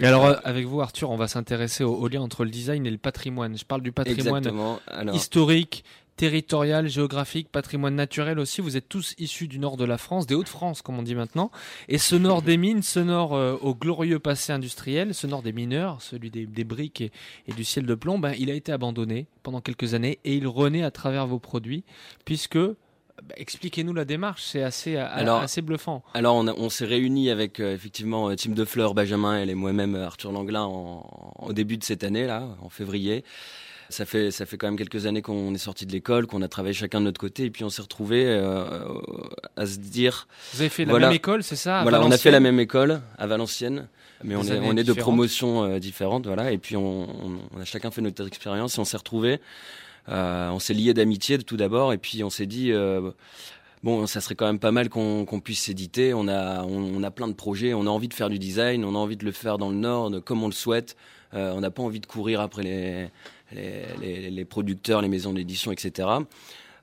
Et 0.00 0.06
alors 0.06 0.26
euh, 0.26 0.34
avec 0.44 0.66
vous 0.66 0.80
Arthur, 0.80 1.10
on 1.10 1.16
va 1.16 1.28
s'intéresser 1.28 1.84
au, 1.84 1.94
au 1.94 2.08
lien 2.08 2.20
entre 2.20 2.44
le 2.44 2.50
design 2.50 2.86
et 2.86 2.90
le 2.90 2.98
patrimoine. 2.98 3.56
Je 3.56 3.64
parle 3.64 3.82
du 3.82 3.92
patrimoine. 3.92 4.46
Alors, 4.88 5.14
historique, 5.14 5.84
territorial, 6.16 6.88
géographique, 6.88 7.48
patrimoine 7.50 7.94
naturel 7.94 8.38
aussi. 8.38 8.60
Vous 8.60 8.76
êtes 8.76 8.88
tous 8.88 9.14
issus 9.18 9.48
du 9.48 9.58
nord 9.58 9.76
de 9.76 9.84
la 9.84 9.98
France, 9.98 10.26
des 10.26 10.34
Hauts-de-France 10.34 10.82
comme 10.82 10.98
on 10.98 11.02
dit 11.02 11.14
maintenant. 11.14 11.50
Et 11.88 11.98
ce 11.98 12.16
nord 12.16 12.42
des 12.42 12.56
mines, 12.56 12.82
ce 12.82 13.00
nord 13.00 13.34
euh, 13.34 13.56
au 13.60 13.74
glorieux 13.74 14.18
passé 14.18 14.52
industriel, 14.52 15.14
ce 15.14 15.26
nord 15.26 15.42
des 15.42 15.52
mineurs, 15.52 16.02
celui 16.02 16.30
des, 16.30 16.46
des 16.46 16.64
briques 16.64 17.02
et, 17.02 17.12
et 17.46 17.52
du 17.52 17.64
ciel 17.64 17.86
de 17.86 17.94
plomb, 17.94 18.18
ben, 18.18 18.34
il 18.38 18.50
a 18.50 18.54
été 18.54 18.72
abandonné 18.72 19.26
pendant 19.42 19.60
quelques 19.60 19.94
années 19.94 20.18
et 20.24 20.34
il 20.34 20.46
renaît 20.48 20.82
à 20.82 20.90
travers 20.90 21.26
vos 21.26 21.38
produits 21.38 21.84
puisque... 22.24 22.58
ben, 23.22 23.34
Expliquez-nous 23.36 23.92
la 23.94 24.04
démarche, 24.04 24.42
c'est 24.44 24.62
assez, 24.62 24.96
a- 24.96 25.06
Alors, 25.06 25.40
assez 25.40 25.62
bluffant. 25.62 26.02
alors 26.14 26.36
on, 26.36 26.68
s'est 26.70 26.84
réunis 26.86 27.30
avec 27.30 27.60
euh, 27.60 27.74
effectivement 27.74 28.28
euh, 28.30 28.34
Tim 28.36 28.50
de 28.52 28.64
Fleur, 28.64 28.94
Benjamin 28.94 29.42
et 29.42 29.54
moi-même 29.54 29.94
euh, 29.94 30.06
Arthur 30.06 30.32
Langlin 30.32 30.62
en, 30.64 31.32
au 31.40 31.52
début 31.52 31.76
de 31.78 31.84
cette 31.84 32.04
année 32.04 32.26
là, 32.26 32.48
en 32.62 32.68
février. 32.68 33.24
Ça 33.88 34.04
fait 34.04 34.32
ça 34.32 34.46
fait 34.46 34.56
quand 34.58 34.66
même 34.66 34.76
quelques 34.76 35.06
années 35.06 35.22
qu'on 35.22 35.54
est 35.54 35.58
sorti 35.58 35.86
de 35.86 35.92
l'école, 35.92 36.26
qu'on 36.26 36.42
a 36.42 36.48
travaillé 36.48 36.74
chacun 36.74 36.98
de 36.98 37.04
notre 37.04 37.20
côté, 37.20 37.44
et 37.44 37.50
puis 37.50 37.62
on 37.62 37.70
s'est 37.70 37.82
retrouvés 37.82 38.24
euh, 38.26 38.80
à 39.56 39.64
se 39.64 39.76
dire 39.78 40.26
Vous 40.54 40.60
avez 40.60 40.68
fait 40.70 40.84
la 40.84 40.90
voilà. 40.90 41.06
même 41.06 41.16
école, 41.16 41.44
c'est 41.44 41.54
ça 41.56 41.82
voilà, 41.82 42.02
on 42.02 42.10
a 42.10 42.18
fait 42.18 42.32
la 42.32 42.40
même 42.40 42.58
école 42.58 43.00
à 43.16 43.28
Valenciennes, 43.28 43.86
mais 44.24 44.34
on 44.34 44.42
est, 44.42 44.50
années 44.50 44.66
on 44.68 44.76
est 44.76 44.82
de 44.82 44.92
promotions 44.92 45.62
euh, 45.62 45.78
différentes, 45.78 46.26
voilà. 46.26 46.50
Et 46.50 46.58
puis 46.58 46.76
on, 46.76 47.02
on- 47.04 47.38
on 47.56 47.60
a 47.60 47.64
chacun 47.64 47.92
fait 47.92 48.00
notre 48.02 48.26
expérience 48.26 48.76
et 48.76 48.80
on 48.80 48.84
s'est 48.84 48.96
retrouvés. 48.96 49.40
Euh, 50.08 50.50
on 50.50 50.58
s'est 50.58 50.74
liés 50.74 50.94
d'amitié 50.94 51.38
tout 51.38 51.56
d'abord, 51.56 51.92
et 51.92 51.98
puis 51.98 52.22
on 52.22 52.30
s'est 52.30 52.46
dit 52.46 52.72
euh, 52.72 53.10
bon, 53.82 54.06
ça 54.06 54.20
serait 54.20 54.34
quand 54.34 54.46
même 54.46 54.58
pas 54.58 54.72
mal 54.72 54.88
qu'on 54.88 55.40
puisse 55.42 55.60
s'éditer. 55.62 56.14
On 56.14 56.28
a, 56.28 56.62
on, 56.64 57.02
a 57.02 57.10
plein 57.10 57.28
de 57.28 57.32
projets, 57.32 57.74
on 57.74 57.82
a 57.86 57.90
envie 57.90 58.08
de 58.08 58.14
faire 58.14 58.30
du 58.30 58.38
design, 58.38 58.84
on 58.84 58.94
a 58.94 58.98
envie 58.98 59.16
de 59.16 59.24
le 59.24 59.32
faire 59.32 59.58
dans 59.58 59.68
le 59.70 59.76
Nord, 59.76 60.12
comme 60.24 60.42
on 60.42 60.46
le 60.48 60.52
souhaite. 60.52 60.96
Euh, 61.34 61.52
on 61.54 61.60
n'a 61.60 61.70
pas 61.70 61.82
envie 61.82 62.00
de 62.00 62.06
courir 62.06 62.40
après 62.40 62.62
les, 62.62 63.08
les, 63.52 64.30
les- 64.30 64.44
producteurs, 64.44 65.02
les 65.02 65.08
maisons 65.08 65.32
d'édition, 65.32 65.72
etc. 65.72 66.08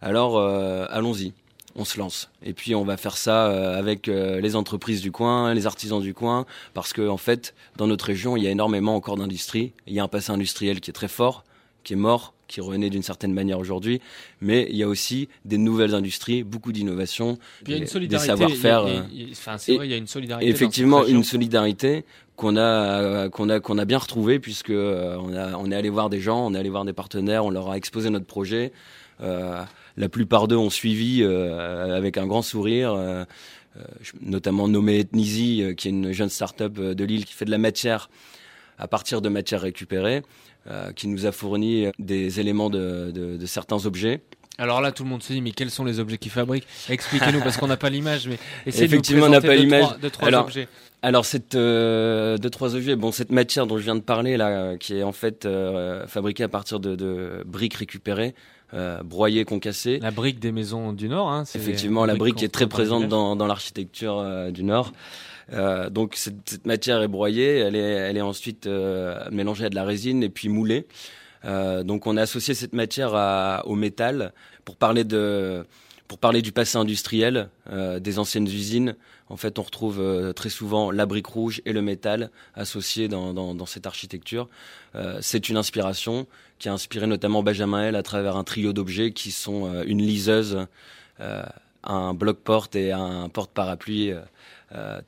Alors 0.01 0.37
euh, 0.37 0.85
allons-y 0.89 1.33
on 1.75 1.85
se 1.85 1.97
lance. 1.97 2.29
Et 2.45 2.53
puis 2.53 2.75
on 2.75 2.83
va 2.83 2.97
faire 2.97 3.17
ça 3.17 3.47
euh, 3.47 3.79
avec 3.79 4.05
les 4.05 4.55
entreprises 4.55 5.01
du 5.01 5.11
coin, 5.11 5.55
les 5.55 5.65
artisans 5.65 5.99
du 6.01 6.13
coin, 6.13 6.45
parce 6.75 6.93
que 6.93 7.07
en 7.09 7.17
fait, 7.17 7.55
dans 7.77 7.87
notre 7.87 8.05
région, 8.05 8.37
il 8.37 8.43
y 8.43 8.47
a 8.47 8.51
énormément 8.51 8.95
encore 8.95 9.15
d'industrie. 9.17 9.71
Il 9.87 9.93
y 9.93 9.99
a 9.99 10.03
un 10.03 10.07
passé 10.07 10.31
industriel 10.31 10.81
qui 10.81 10.91
est 10.91 10.93
très 10.93 11.07
fort, 11.07 11.43
qui 11.83 11.93
est 11.93 11.95
mort, 11.95 12.35
qui 12.53 12.61
renaît 12.61 12.91
d'une 12.91 13.01
certaine 13.01 13.33
manière 13.33 13.57
aujourd'hui, 13.57 13.99
mais 14.39 14.67
il 14.69 14.75
y 14.77 14.83
a 14.83 14.87
aussi 14.87 15.27
des 15.43 15.57
nouvelles 15.57 15.95
industries, 15.95 16.43
beaucoup 16.43 16.71
d'innovations, 16.71 17.39
des- 17.63 17.85
savoir-faire. 17.87 18.83
euh, 18.85 19.01
il 19.11 19.21
y 19.21 19.25
a- 19.25 19.27
Enfin, 19.31 19.57
c'est 19.57 19.73
et- 19.73 19.77
vrai, 19.77 19.87
il 19.87 19.91
y 19.91 19.93
a 19.95 19.97
une 19.97 20.05
solidarité. 20.07 20.47
Effectivement, 20.47 21.03
une 21.05 21.23
solidarité 21.23 22.05
qu'on 22.35 22.55
a 22.57 23.29
qu'on 23.29 23.49
a 23.49 23.59
qu'on 23.59 23.77
a 23.79 23.85
bien 23.85 23.97
retrouvée 23.97 24.39
puisque 24.39 24.69
euh, 24.69 25.17
on 25.19 25.33
a 25.33 25.55
on 25.57 25.71
est 25.71 25.75
allé 25.75 25.89
voir 25.89 26.09
des 26.11 26.19
gens, 26.19 26.45
on 26.45 26.53
est 26.53 26.59
allé 26.59 26.69
voir 26.69 26.85
des 26.85 26.93
partenaires, 26.93 27.43
on 27.43 27.49
leur 27.49 27.71
a 27.71 27.75
exposé 27.77 28.09
notre 28.11 28.25
projet. 28.27 28.71
Euh, 29.21 29.61
la 29.97 30.09
plupart 30.09 30.47
d'eux 30.47 30.57
ont 30.57 30.69
suivi 30.71 31.21
euh, 31.23 31.97
avec 31.97 32.17
un 32.17 32.27
grand 32.27 32.43
sourire. 32.43 32.95
notamment 34.21 34.67
nommé 34.67 34.99
Ethnisi, 34.99 35.63
euh, 35.63 35.73
qui 35.73 35.87
est 35.87 35.91
une 35.91 36.11
jeune 36.11 36.29
start-up 36.29 36.73
de 36.75 37.03
Lille 37.03 37.25
qui 37.25 37.33
fait 37.33 37.45
de 37.45 37.49
la 37.51 37.57
matière 37.57 38.07
à 38.77 38.87
partir 38.87 39.19
de 39.19 39.29
matières 39.29 39.61
récupérées, 39.61 40.21
qui 40.95 41.07
nous 41.07 41.25
a 41.25 41.31
fourni 41.31 41.87
des 41.99 42.39
éléments 42.39 42.69
de, 42.69 43.11
de, 43.13 43.37
de 43.37 43.45
certains 43.45 43.85
objets. 43.85 44.21
Alors 44.59 44.81
là, 44.81 44.91
tout 44.91 45.03
le 45.03 45.09
monde 45.09 45.23
se 45.23 45.33
dit, 45.33 45.41
mais 45.41 45.51
quels 45.51 45.71
sont 45.71 45.83
les 45.83 45.99
objets 45.99 46.17
qu'ils 46.19 46.31
fabriquent? 46.31 46.67
Expliquez-nous, 46.87 47.39
parce 47.41 47.57
qu'on 47.57 47.67
n'a 47.67 47.75
pas 47.77 47.89
l'image, 47.89 48.27
mais 48.27 48.37
essayez 48.67 48.85
Effectivement, 48.85 49.23
de 49.25 49.29
on 49.29 49.31
n'a 49.31 49.41
pas 49.41 49.55
l'image. 49.55 49.97
deux, 49.99 50.09
trois 50.11 50.27
Alors, 50.27 50.45
objets. 50.45 50.67
Alors 51.01 51.25
cette 51.25 51.55
euh, 51.55 52.37
deux 52.37 52.49
trois 52.49 52.75
objets, 52.75 52.95
bon 52.95 53.11
cette 53.11 53.31
matière 53.31 53.67
dont 53.67 53.77
je 53.77 53.83
viens 53.83 53.95
de 53.95 53.99
parler 54.01 54.37
là, 54.37 54.47
euh, 54.47 54.77
qui 54.77 54.95
est 54.95 55.03
en 55.03 55.11
fait 55.11 55.45
euh, 55.45 56.07
fabriquée 56.07 56.43
à 56.43 56.47
partir 56.47 56.79
de, 56.79 56.95
de 56.95 57.43
briques 57.45 57.73
récupérées, 57.73 58.33
euh, 58.73 59.01
broyées, 59.03 59.45
concassées. 59.45 59.99
La 60.01 60.11
brique 60.11 60.39
des 60.39 60.51
maisons 60.51 60.93
du 60.93 61.07
Nord. 61.09 61.29
Hein, 61.31 61.45
c'est 61.45 61.59
Effectivement, 61.59 62.05
la 62.05 62.15
brique 62.15 62.41
est 62.43 62.49
très 62.49 62.67
présente 62.67 63.07
dans, 63.07 63.35
dans 63.35 63.47
l'architecture 63.47 64.17
euh, 64.19 64.51
du 64.51 64.63
Nord. 64.63 64.91
Euh, 65.51 65.89
donc 65.89 66.15
cette, 66.15 66.49
cette 66.49 66.65
matière 66.65 67.01
est 67.01 67.07
broyée, 67.07 67.57
elle 67.59 67.75
est, 67.75 67.79
elle 67.79 68.17
est 68.17 68.21
ensuite 68.21 68.65
euh, 68.65 69.19
mélangée 69.31 69.65
à 69.65 69.69
de 69.69 69.75
la 69.75 69.83
résine 69.83 70.23
et 70.23 70.29
puis 70.29 70.49
moulée. 70.49 70.87
Donc 71.45 72.07
on 72.07 72.15
a 72.15 72.21
associé 72.21 72.53
cette 72.53 72.71
matière 72.73 73.13
à- 73.15 73.63
au 73.65 73.75
métal 73.75 74.31
pour 74.63 74.77
parler 74.77 75.03
de 75.03 75.65
pour 76.07 76.17
parler 76.17 76.41
du 76.41 76.53
passé 76.53 76.77
industriel 76.77 77.49
des 77.99 78.17
anciennes 78.19 78.47
usines, 78.47 78.95
en 79.29 79.37
fait, 79.37 79.59
on 79.59 79.63
retrouve 79.63 80.33
très 80.35 80.49
souvent 80.49 80.91
la 80.91 81.05
brique 81.05 81.27
rouge 81.27 81.61
et 81.65 81.73
le 81.73 81.81
métal 81.81 82.29
associés 82.55 83.07
dans, 83.07 83.65
cette 83.65 83.87
architecture. 83.87 84.49
c'est 85.21 85.49
une 85.49 85.57
inspiration 85.57 86.27
qui 86.59 86.69
a 86.69 86.73
inspiré 86.73 87.07
notamment 87.07 87.41
Benjamin 87.41 87.83
L 87.83 87.95
à 87.95 88.03
travers 88.03 88.35
un 88.35 88.43
trio 88.43 88.73
d'objets 88.73 89.11
qui 89.11 89.31
sont 89.31 89.83
une 89.83 90.01
liseuse, 90.01 90.67
un 91.83 92.13
bloc-porte 92.13 92.75
et 92.75 92.91
un 92.91 93.29
porte-parapluie, 93.29 94.11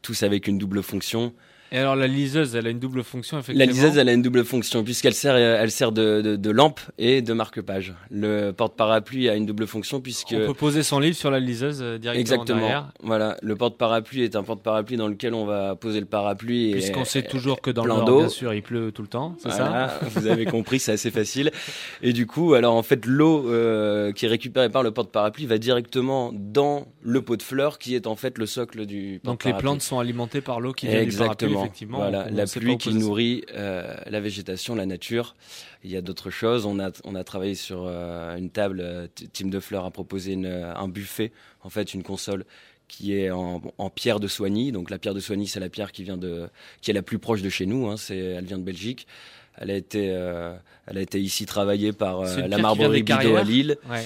tous 0.02 0.24
avec 0.24 0.48
une 0.48 0.58
double 0.58 0.82
fonction. 0.82 1.34
Et 1.72 1.78
alors 1.78 1.96
la 1.96 2.08
liseuse, 2.08 2.56
elle 2.56 2.68
a 2.68 2.70
une 2.70 2.80
double 2.80 3.04
fonction 3.04 3.40
effectivement. 3.40 3.66
La 3.66 3.72
liseuse, 3.72 3.98
elle 3.98 4.10
a 4.10 4.14
une 4.14 4.22
double 4.22 4.46
fonction 4.46 4.84
puisqu'elle 4.84 5.14
sert, 5.14 5.36
elle 5.36 5.72
sert 5.72 5.92
de, 5.92 6.22
de, 6.22 6.36
de, 6.36 6.50
lampe 6.52 6.80
et 6.98 7.22
de 7.22 7.34
marque-page. 7.34 7.94
Le 8.12 8.52
porte-parapluie 8.52 9.30
a 9.30 9.36
une 9.36 9.46
double 9.46 9.68
fonction 9.68 10.00
puisque 10.00 10.34
on 10.34 10.46
peut 10.46 10.54
poser 10.54 10.84
son 10.84 11.00
livre 11.00 11.16
sur 11.16 11.32
la 11.32 11.40
liseuse 11.40 11.80
euh, 11.82 11.98
directement 11.98 12.22
Exactement. 12.22 12.60
derrière. 12.60 12.92
Voilà, 13.02 13.38
le 13.42 13.56
porte-parapluie 13.56 14.24
est 14.24 14.36
un 14.36 14.44
porte-parapluie 14.44 14.98
dans 14.98 15.08
lequel 15.08 15.34
on 15.34 15.46
va 15.46 15.76
poser 15.76 16.00
le 16.00 16.06
parapluie. 16.06 16.72
Puisqu'on 16.72 17.06
sait 17.06 17.24
toujours 17.24 17.62
que 17.62 17.72
dans 17.72 17.86
le 17.86 17.94
nord, 17.94 18.20
bien 18.20 18.30
sûr, 18.30 18.54
il 18.54 18.62
pleut 18.62 18.92
tout 18.92 19.02
le 19.02 19.08
temps, 19.08 19.36
c'est 19.40 19.50
Voilà, 19.50 19.90
ça 19.90 20.00
Vous 20.16 20.28
avez 20.28 20.46
compris, 20.46 20.80
c'est 20.80 20.94
assez 20.94 21.12
facile. 21.12 21.52
Et 22.02 22.14
du 22.14 22.28
coup, 22.28 22.54
alors 22.54 22.76
en 22.76 22.84
fait, 22.84 23.06
l'eau 23.06 23.50
euh, 23.50 24.12
qui 24.12 24.26
est 24.26 24.30
récupérée 24.30 24.70
par 24.70 24.84
le 24.84 24.92
porte-parapluie 24.92 25.46
va 25.46 25.58
directement 25.58 26.32
dans 26.34 26.88
le 27.02 27.22
pot 27.22 27.38
de 27.38 27.44
fleurs 27.44 27.80
qui 27.80 27.96
est 27.96 28.08
en 28.08 28.16
fait 28.16 28.38
le 28.38 28.46
socle 28.46 28.86
du 28.86 29.20
Donc 29.24 29.44
les 29.44 29.54
plantes 29.54 29.82
sont 29.82 30.00
alimentées 30.00 30.42
par 30.42 30.60
l'eau 30.60 30.74
qui 30.74 30.88
vient 30.88 31.04
du 31.04 31.16
parapluie, 31.16 31.48
Exactement. 31.48 31.55
Effectivement. 31.60 31.98
Voilà, 31.98 32.30
la 32.30 32.46
pluie 32.46 32.78
qui 32.78 32.94
nourrit 32.94 33.44
euh, 33.54 33.96
la 34.08 34.20
végétation, 34.20 34.76
la 34.76 34.86
nature. 34.86 35.36
Il 35.84 35.92
y 35.92 35.98
a 35.98 36.02
d'autres 36.02 36.30
choses. 36.30 36.66
On 36.66 36.80
a, 36.80 36.92
on 37.04 37.16
a 37.16 37.24
travaillé 37.24 37.56
sur 37.56 37.86
euh, 37.86 38.36
une 38.38 38.50
table. 38.50 38.80
euh, 38.82 39.08
Team 39.34 39.50
de 39.50 39.60
Fleurs 39.60 39.86
a 39.86 39.92
proposé 39.92 40.34
une, 40.34 40.48
un 40.48 40.88
buffet, 40.88 41.32
en 41.64 41.70
fait, 41.70 41.94
une 41.94 42.04
console 42.04 42.46
qui 42.88 43.16
est 43.18 43.32
en, 43.32 43.62
en 43.78 43.90
pierre 43.90 44.20
de 44.20 44.28
Soigny. 44.28 44.72
Donc 44.72 44.90
la 44.90 44.98
pierre 45.00 45.14
de 45.14 45.20
Soigny, 45.20 45.48
c'est 45.48 45.60
la 45.60 45.70
pierre 45.70 45.92
qui 45.92 46.04
vient 46.04 46.18
de, 46.18 46.48
qui 46.82 46.92
est 46.92 46.94
la 46.94 47.02
plus 47.02 47.20
proche 47.20 47.42
de 47.42 47.50
chez 47.50 47.66
nous. 47.66 47.88
Hein, 47.88 47.98
c'est, 47.98 48.18
elle 48.18 48.46
vient 48.46 48.60
de 48.60 48.64
Belgique. 48.64 49.08
Elle 49.58 49.72
a 49.72 49.76
été, 49.76 50.10
euh, 50.12 50.54
elle 50.86 50.98
a 50.98 51.02
été 51.02 51.20
ici 51.20 51.46
travaillée 51.46 51.94
par 51.94 52.20
euh, 52.22 52.48
la 52.48 52.58
marbrerie 52.58 53.04
Bidot 53.04 53.38
à 53.38 53.44
Lille. 53.44 53.78
Ouais. 53.90 54.06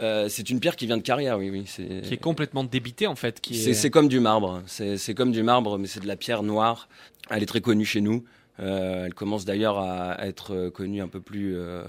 Euh, 0.00 0.28
c'est 0.28 0.48
une 0.50 0.60
pierre 0.60 0.76
qui 0.76 0.86
vient 0.86 0.96
de 0.96 1.02
Carrière, 1.02 1.38
oui, 1.38 1.50
oui. 1.50 1.64
Qui 1.64 2.14
est 2.14 2.20
complètement 2.20 2.64
débitée 2.64 3.06
en 3.06 3.16
fait. 3.16 3.40
C'est, 3.44 3.70
est... 3.70 3.74
c'est 3.74 3.90
comme 3.90 4.08
du 4.08 4.20
marbre. 4.20 4.62
C'est, 4.66 4.96
c'est 4.96 5.14
comme 5.14 5.32
du 5.32 5.42
marbre, 5.42 5.78
mais 5.78 5.86
c'est 5.88 6.00
de 6.00 6.06
la 6.06 6.16
pierre 6.16 6.42
noire. 6.42 6.88
Elle 7.28 7.42
est 7.42 7.46
très 7.46 7.60
connue 7.60 7.84
chez 7.84 8.00
nous. 8.00 8.24
Euh, 8.60 9.06
elle 9.06 9.14
commence 9.14 9.44
d'ailleurs 9.44 9.78
à 9.78 10.26
être 10.26 10.68
connue 10.68 11.00
un 11.00 11.08
peu 11.08 11.20
plus 11.20 11.56
euh, 11.56 11.82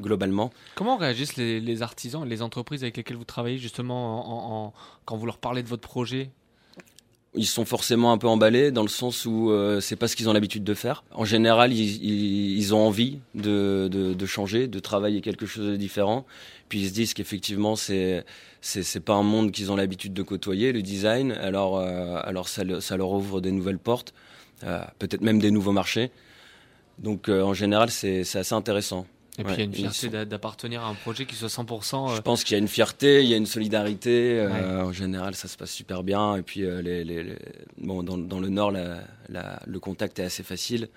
globalement. 0.00 0.50
Comment 0.74 0.96
réagissent 0.96 1.36
les, 1.36 1.60
les 1.60 1.82
artisans 1.82 2.24
et 2.26 2.28
les 2.28 2.42
entreprises 2.42 2.82
avec 2.82 2.96
lesquelles 2.96 3.16
vous 3.16 3.24
travaillez 3.24 3.58
justement 3.58 4.20
en, 4.28 4.66
en- 4.66 4.72
quand 5.04 5.16
vous 5.16 5.26
leur 5.26 5.38
parlez 5.38 5.62
de 5.62 5.68
votre 5.68 5.88
projet? 5.88 6.30
Ils 7.36 7.46
sont 7.46 7.64
forcément 7.64 8.10
un 8.12 8.18
peu 8.18 8.26
emballés 8.26 8.72
dans 8.72 8.82
le 8.82 8.88
sens 8.88 9.24
où 9.24 9.50
euh, 9.52 9.80
c'est 9.80 9.94
pas 9.94 10.08
ce 10.08 10.16
qu'ils 10.16 10.28
ont 10.28 10.32
l'habitude 10.32 10.64
de 10.64 10.74
faire. 10.74 11.04
En 11.12 11.24
général, 11.24 11.72
ils, 11.72 12.02
ils- 12.04 12.58
ils 12.58 12.74
ont 12.74 12.84
envie 12.84 13.20
de, 13.36 13.88
de, 13.90 14.14
de 14.14 14.26
changer, 14.26 14.66
de 14.66 14.78
travailler 14.80 15.20
quelque 15.20 15.46
chose 15.46 15.66
de 15.68 15.76
différent. 15.76 16.26
Puis 16.68 16.80
ils 16.80 16.88
se 16.88 16.92
disent 16.92 17.14
qu'effectivement, 17.14 17.76
c'est 17.76 18.24
c'est 18.62 19.00
pas 19.04 19.14
un 19.14 19.22
monde 19.22 19.52
qu'ils 19.52 19.70
ont 19.70 19.76
l'habitude 19.76 20.12
de 20.12 20.22
côtoyer, 20.22 20.72
le 20.72 20.82
design. 20.82 21.32
Alors 21.32 21.78
euh, 21.78 22.18
alors 22.24 22.48
ça, 22.48 22.62
ça 22.80 22.96
leur 22.96 23.12
ouvre 23.12 23.40
des 23.40 23.52
nouvelles 23.52 23.78
portes, 23.78 24.12
euh, 24.64 24.82
peut-être 24.98 25.22
même 25.22 25.38
des 25.40 25.52
nouveaux 25.52 25.72
marchés. 25.72 26.10
Donc 26.98 27.28
euh, 27.28 27.42
en 27.42 27.54
général, 27.54 27.90
c'est 27.90 28.20
assez 28.36 28.54
intéressant. 28.54 29.06
Et 29.40 29.44
puis 29.44 29.54
il 29.54 29.58
y 29.58 29.62
a 29.62 29.64
une 29.64 29.74
fierté 29.74 30.10
sont- 30.10 30.24
d'appartenir 30.24 30.82
à 30.84 30.88
un 30.88 30.94
projet 30.94 31.24
qui 31.26 31.34
soit 31.34 31.48
100%. 31.48 32.10
euh, 32.10 32.16
Je 32.16 32.20
pense 32.20 32.44
qu'il 32.44 32.52
y 32.54 32.56
a 32.56 32.58
une 32.58 32.68
fierté, 32.68 33.22
il 33.22 33.28
y 33.28 33.34
a 33.34 33.36
une 33.36 33.46
solidarité. 33.46 34.38
euh. 34.40 34.84
En 34.84 34.92
général, 34.92 35.34
ça 35.34 35.48
se 35.48 35.56
passe 35.56 35.70
super 35.72 36.02
bien. 36.02 36.36
Et 36.36 36.42
puis, 36.42 36.64
euh, 36.64 36.82
les, 36.82 37.04
les- 37.04 37.22
les- 37.24 37.38
bon, 37.78 38.02
dans, 38.02 38.18
dans 38.18 38.40
le 38.40 38.48
Nord, 38.48 38.70
la- 38.70 39.00
la- 39.28 39.60
le 39.66 39.78
contact 39.80 40.18
est 40.18 40.24
assez 40.24 40.42
facile. 40.42 40.88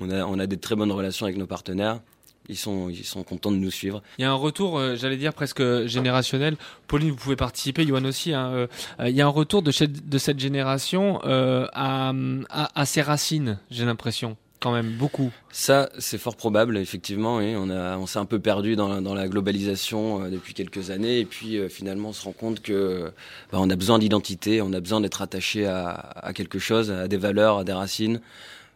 On 0.00 0.10
a, 0.10 0.24
on 0.24 0.38
a 0.38 0.46
des 0.46 0.56
très 0.56 0.76
bonnes 0.76 0.92
relations 0.92 1.26
avec 1.26 1.36
nos 1.36 1.46
partenaires. 1.46 2.00
Ils 2.48 2.56
sont, 2.56 2.88
ils 2.88 3.04
sont 3.04 3.22
contents 3.22 3.52
de 3.52 3.58
nous 3.58 3.70
suivre. 3.70 4.02
Il 4.18 4.22
y 4.22 4.24
a 4.24 4.30
un 4.30 4.34
retour, 4.34 4.78
euh, 4.78 4.96
j'allais 4.96 5.16
dire 5.18 5.32
presque 5.34 5.62
générationnel. 5.86 6.56
Pauline, 6.88 7.10
vous 7.10 7.16
pouvez 7.16 7.36
participer, 7.36 7.86
Johan 7.86 8.04
aussi. 8.04 8.32
hein, 8.32 8.50
euh, 8.52 8.66
euh, 8.98 9.08
il 9.08 9.14
y 9.14 9.20
a 9.20 9.26
un 9.26 9.28
retour 9.28 9.62
de, 9.62 9.70
cette- 9.70 10.08
de 10.08 10.18
cette 10.18 10.40
génération 10.40 11.20
euh, 11.24 11.66
à, 11.74 12.12
à, 12.48 12.80
à 12.80 12.86
ses 12.86 13.02
racines, 13.02 13.58
j'ai 13.70 13.84
l'impression, 13.84 14.36
quand 14.60 14.72
même 14.72 14.90
beaucoup. 14.90 15.30
Ça, 15.50 15.88
c'est 15.98 16.18
fort 16.18 16.36
probable, 16.36 16.76
effectivement. 16.76 17.38
Oui. 17.38 17.54
On, 17.56 17.70
a, 17.70 17.96
on 17.96 18.06
s'est 18.06 18.18
un 18.18 18.26
peu 18.26 18.38
perdu 18.38 18.76
dans, 18.76 18.88
la- 18.88 19.00
dans 19.00 19.14
la 19.14 19.26
globalisation 19.26 20.22
euh, 20.24 20.28
depuis 20.30 20.54
quelques 20.54 20.90
années. 20.90 21.18
Et 21.18 21.24
puis, 21.24 21.58
euh, 21.58 21.68
finalement, 21.68 22.10
on 22.10 22.12
se 22.12 22.24
rend 22.24 22.32
compte 22.32 22.60
que 22.60 23.10
bah, 23.50 23.58
on 23.60 23.70
a 23.70 23.76
besoin 23.76 23.98
d'identité, 23.98 24.62
on 24.62 24.72
a 24.72 24.80
besoin 24.80 25.00
d'être 25.00 25.22
attaché 25.22 25.66
à, 25.66 25.88
à 25.88 26.32
quelque 26.32 26.58
chose, 26.58 26.90
à 26.90 27.08
des 27.08 27.16
valeurs, 27.16 27.58
à 27.58 27.64
des 27.64 27.72
racines. 27.72 28.20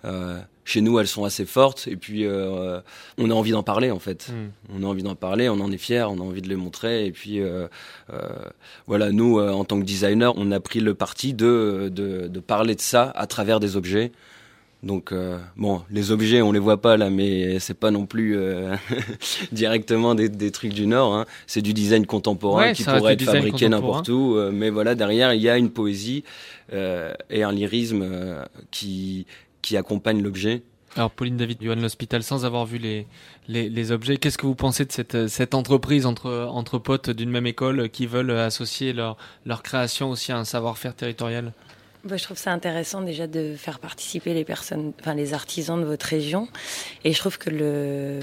Euh, 0.05 0.39
chez 0.67 0.81
nous, 0.81 0.99
elles 0.99 1.07
sont 1.07 1.25
assez 1.25 1.45
fortes. 1.47 1.87
Et 1.87 1.97
puis, 1.97 2.25
euh, 2.27 2.81
on 3.19 3.31
a 3.31 3.35
envie 3.35 3.53
d'en 3.53 3.63
parler, 3.63 3.91
en 3.91 3.99
fait. 3.99 4.29
Hmm. 4.31 4.49
On 4.79 4.83
a 4.83 4.87
envie 4.87 5.03
d'en 5.03 5.15
parler, 5.15 5.49
on 5.49 5.61
en 5.61 5.71
est 5.71 5.79
fier, 5.79 6.11
on 6.11 6.17
a 6.19 6.23
envie 6.23 6.43
de 6.43 6.49
les 6.49 6.57
montrer. 6.57 7.07
Et 7.07 7.13
puis, 7.13 7.41
euh, 7.41 7.69
euh, 8.13 8.19
voilà, 8.87 9.13
nous, 9.13 9.39
euh, 9.39 9.51
en 9.53 9.65
tant 9.65 9.79
que 9.79 9.85
designer, 9.85 10.33
on 10.37 10.51
a 10.53 10.61
pris 10.61 10.81
le 10.81 10.95
parti 10.95 11.35
de, 11.35 11.91
de, 11.93 12.29
de 12.29 12.41
parler 12.41 12.75
de 12.75 12.81
ça 12.81 13.13
à 13.15 13.27
travers 13.27 13.61
des 13.61 13.77
objets. 13.77 14.13
Donc, 14.85 15.13
euh, 15.13 15.39
bon, 15.57 15.83
les 15.91 16.11
objets, 16.13 16.43
on 16.43 16.53
les 16.53 16.59
voit 16.59 16.81
pas 16.81 16.99
là, 16.99 17.09
mais 17.09 17.59
c'est 17.59 17.73
pas 17.79 17.91
non 17.91 18.05
plus 18.05 18.37
euh, 18.37 18.77
directement 19.53 20.15
des, 20.15 20.29
des 20.29 20.51
trucs 20.51 20.75
du 20.75 20.87
Nord. 20.87 21.15
hein. 21.15 21.25
C'est 21.47 21.63
du 21.63 21.73
design 21.73 22.05
contemporain 22.07 22.67
Ouais, 22.67 22.73
qui 22.75 22.85
pourrait 22.85 23.17
du 23.17 23.25
être 23.25 23.31
fabriqué 23.33 23.69
n'importe 23.69 24.09
où. 24.11 24.37
euh, 24.37 24.51
mais 24.53 24.69
voilà, 24.71 24.95
derrière, 24.95 25.33
il 25.33 25.41
y 25.41 25.49
a 25.49 25.57
une 25.57 25.71
poésie 25.71 26.23
euh, 26.73 27.15
et 27.31 27.43
un 27.43 27.53
lyrisme 27.53 28.03
euh, 28.03 28.45
qui, 28.71 29.27
qui 29.63 29.77
accompagne 29.77 30.23
l'objet. 30.23 30.63
Alors 30.97 31.11
Pauline 31.11 31.37
David, 31.39 31.59
Johan 31.61 31.75
l'Hospital, 31.77 32.23
sans 32.23 32.45
avoir 32.45 32.67
vu 32.67 32.79
les, 32.79 33.07
les, 33.49 33.69
les 33.69 33.91
objets, 33.91 34.17
qu'est-ce 34.17 34.39
que 34.39 34.47
vous 34.47 34.55
pensez 34.55 34.85
de 34.85 34.93
cette, 34.93 35.27
cette 35.29 35.55
entreprise 35.55 36.07
entre, 36.07 36.47
entre 36.53 36.79
potes 36.79 37.11
d'une 37.11 37.31
même 37.31 37.47
école 37.49 37.89
qui 37.89 38.07
veulent 38.07 38.31
associer 38.31 38.93
leur, 38.93 39.17
leur 39.45 39.63
création 39.65 40.11
aussi 40.11 40.31
à 40.31 40.39
un 40.39 40.45
savoir-faire 40.45 40.95
territorial? 40.95 41.53
Bah, 42.05 42.17
je 42.19 42.23
trouve 42.25 42.37
ça 42.37 42.53
intéressant 42.53 43.01
déjà 43.01 43.27
de 43.27 43.55
faire 43.57 43.79
participer 43.79 44.35
les 44.35 44.45
personnes, 44.45 44.93
enfin 45.01 45.15
les 45.15 45.33
artisans 45.33 45.81
de 45.81 45.87
votre 45.87 46.05
région. 46.07 46.49
Et 47.05 47.13
je 47.13 47.19
trouve 47.19 47.39
que 47.39 47.49
le 47.51 48.21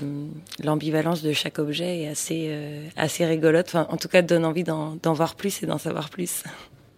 l'ambivalence 0.64 1.22
de 1.24 1.34
chaque 1.34 1.58
objet 1.60 2.02
est 2.02 2.08
assez 2.08 2.48
euh, 2.50 2.86
assez 2.96 3.26
rigolote. 3.26 3.68
Enfin, 3.70 3.88
en 3.90 3.98
tout 3.98 4.08
cas, 4.08 4.22
donne 4.22 4.46
envie 4.46 4.64
d'en 4.64 5.14
voir 5.14 5.36
plus 5.36 5.64
et 5.64 5.66
d'en 5.66 5.78
savoir 5.80 6.10
plus. 6.10 6.44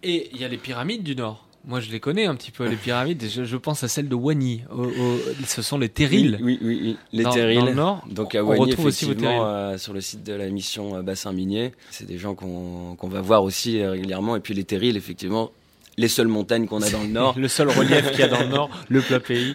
Et 0.02 0.28
il 0.34 0.40
y 0.40 0.44
a 0.44 0.48
les 0.48 0.58
pyramides 0.58 1.02
du 1.02 1.16
Nord. 1.16 1.48
Moi, 1.66 1.80
je 1.80 1.90
les 1.90 1.98
connais 1.98 2.26
un 2.26 2.34
petit 2.34 2.50
peu, 2.50 2.66
les 2.68 2.76
pyramides. 2.76 3.22
Je, 3.26 3.44
je 3.44 3.56
pense 3.56 3.82
à 3.82 3.88
celle 3.88 4.06
de. 4.10 4.14
Au- 4.14 4.82
au- 4.84 5.18
ce 5.46 5.62
sont 5.62 5.78
les 5.78 5.88
terrils. 5.88 6.38
Oui, 6.42 6.58
oui, 6.60 6.68
oui, 6.68 6.80
oui. 6.82 6.96
Les 7.14 7.24
Dans- 7.24 7.30
terrils. 7.30 7.60
dans 7.60 7.64
le 7.64 7.72
Nord, 7.72 8.04
Donc 8.10 8.34
à 8.34 8.44
on 8.44 8.48
Wagny, 8.48 8.60
retrouve 8.72 8.84
aussi 8.84 9.06
vos 9.06 9.14
euh, 9.24 9.78
sur 9.78 9.94
le 9.94 10.02
site 10.02 10.22
de 10.22 10.34
la 10.34 10.50
mission 10.50 10.96
euh, 10.96 11.00
Bassin 11.00 11.32
Minier, 11.32 11.72
c'est 11.90 12.06
des 12.06 12.18
gens 12.18 12.34
qu'on 12.34 12.94
qu'on 12.98 13.08
va 13.08 13.22
voir 13.22 13.42
aussi 13.42 13.80
euh, 13.80 13.92
régulièrement. 13.92 14.36
Et 14.36 14.40
puis 14.40 14.52
les 14.52 14.64
terrils, 14.64 14.98
effectivement, 14.98 15.52
les 15.96 16.08
seules 16.08 16.28
montagnes 16.28 16.66
qu'on 16.66 16.82
a 16.82 16.90
dans 16.90 17.02
le 17.02 17.08
Nord. 17.20 17.38
Le 17.38 17.48
seul 17.48 17.68
relief 17.68 18.10
qu'il 18.10 18.20
y 18.20 18.22
a 18.22 18.28
dans 18.28 18.40
le 18.40 18.48
Nord, 18.48 18.70
le 18.88 19.00
plat 19.00 19.20
pays. 19.20 19.54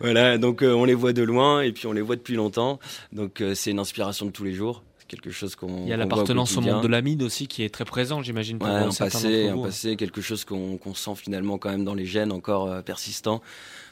Voilà, 0.00 0.38
donc 0.38 0.62
euh, 0.62 0.72
on 0.72 0.84
les 0.84 0.94
voit 0.94 1.12
de 1.12 1.22
loin 1.22 1.60
et 1.60 1.72
puis 1.72 1.86
on 1.86 1.92
les 1.92 2.00
voit 2.00 2.16
depuis 2.16 2.34
longtemps. 2.34 2.78
Donc 3.12 3.40
euh, 3.40 3.54
c'est 3.54 3.70
une 3.70 3.78
inspiration 3.78 4.26
de 4.26 4.30
tous 4.30 4.44
les 4.44 4.52
jours. 4.54 4.82
C'est 4.98 5.06
quelque 5.06 5.30
chose 5.30 5.56
qu'on. 5.56 5.82
Il 5.84 5.88
y 5.88 5.92
a 5.92 5.96
l'appartenance 5.96 6.56
au 6.56 6.60
monde 6.60 6.82
de 6.82 6.88
l'amide 6.88 7.22
aussi 7.22 7.48
qui 7.48 7.62
est 7.64 7.68
très 7.68 7.84
présent, 7.84 8.22
j'imagine, 8.22 8.58
pour 8.58 8.68
Ouais, 8.68 8.74
un 8.74 8.92
passé, 8.92 9.48
un 9.48 9.58
passé, 9.58 9.96
quelque 9.96 10.20
chose 10.20 10.44
qu'on 10.44 10.78
qu'on 10.78 10.94
sent 10.94 11.16
finalement 11.16 11.58
quand 11.58 11.70
même 11.70 11.84
dans 11.84 11.94
les 11.94 12.06
gènes 12.06 12.32
encore 12.32 12.70
euh, 12.70 12.80
persistant. 12.82 13.42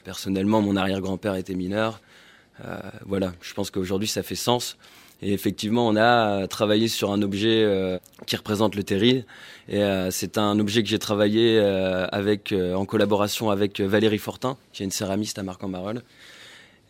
Personnellement, 0.04 0.62
mon 0.62 0.76
arrière-grand-père 0.76 1.34
était 1.34 1.54
mineur. 1.54 2.00
Euh, 2.64 2.78
voilà, 3.06 3.32
je 3.40 3.54
pense 3.54 3.70
qu'aujourd'hui 3.70 4.08
ça 4.08 4.22
fait 4.22 4.34
sens. 4.34 4.76
Et 5.20 5.32
effectivement, 5.32 5.88
on 5.88 5.96
a 5.96 6.42
euh, 6.42 6.46
travaillé 6.46 6.86
sur 6.86 7.10
un 7.10 7.22
objet 7.22 7.62
euh, 7.64 7.98
qui 8.26 8.36
représente 8.36 8.76
le 8.76 8.84
terril. 8.84 9.24
Et 9.68 9.82
euh, 9.82 10.10
c'est 10.12 10.38
un 10.38 10.58
objet 10.60 10.82
que 10.82 10.88
j'ai 10.88 11.00
travaillé 11.00 11.58
euh, 11.58 12.06
avec, 12.12 12.54
en 12.54 12.84
collaboration 12.84 13.50
avec 13.50 13.80
Valérie 13.80 14.18
Fortin, 14.18 14.56
qui 14.72 14.82
est 14.82 14.86
une 14.86 14.92
céramiste 14.92 15.38
à 15.38 15.42
Marc-en-Barœul. 15.42 16.02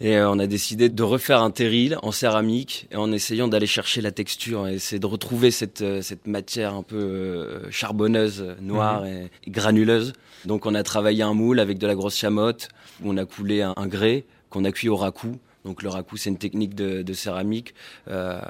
Et 0.00 0.16
on 0.20 0.38
a 0.38 0.46
décidé 0.46 0.88
de 0.88 1.02
refaire 1.02 1.42
un 1.42 1.50
terril 1.50 1.98
en 2.02 2.12
céramique 2.12 2.86
et 2.92 2.96
en 2.96 3.10
essayant 3.10 3.48
d'aller 3.48 3.66
chercher 3.66 4.00
la 4.00 4.12
texture 4.12 4.68
et 4.68 4.74
essayer 4.74 5.00
de 5.00 5.06
retrouver 5.06 5.50
cette, 5.50 5.82
cette 6.02 6.28
matière 6.28 6.74
un 6.74 6.84
peu 6.84 7.62
charbonneuse, 7.70 8.44
noire 8.60 9.04
et, 9.06 9.28
et 9.44 9.50
granuleuse. 9.50 10.12
Donc 10.44 10.66
on 10.66 10.76
a 10.76 10.84
travaillé 10.84 11.24
un 11.24 11.34
moule 11.34 11.58
avec 11.58 11.78
de 11.78 11.86
la 11.88 11.96
grosse 11.96 12.16
chamotte, 12.16 12.68
où 13.02 13.10
on 13.10 13.16
a 13.16 13.24
coulé 13.24 13.62
un, 13.62 13.74
un 13.76 13.88
grès 13.88 14.24
qu'on 14.50 14.64
a 14.64 14.70
cuit 14.70 14.88
au 14.88 14.94
raku. 14.94 15.36
Donc 15.64 15.82
le 15.82 15.88
raku, 15.88 16.16
c'est 16.16 16.30
une 16.30 16.38
technique 16.38 16.74
de, 16.74 17.02
de 17.02 17.12
céramique 17.12 17.74
euh, 18.08 18.40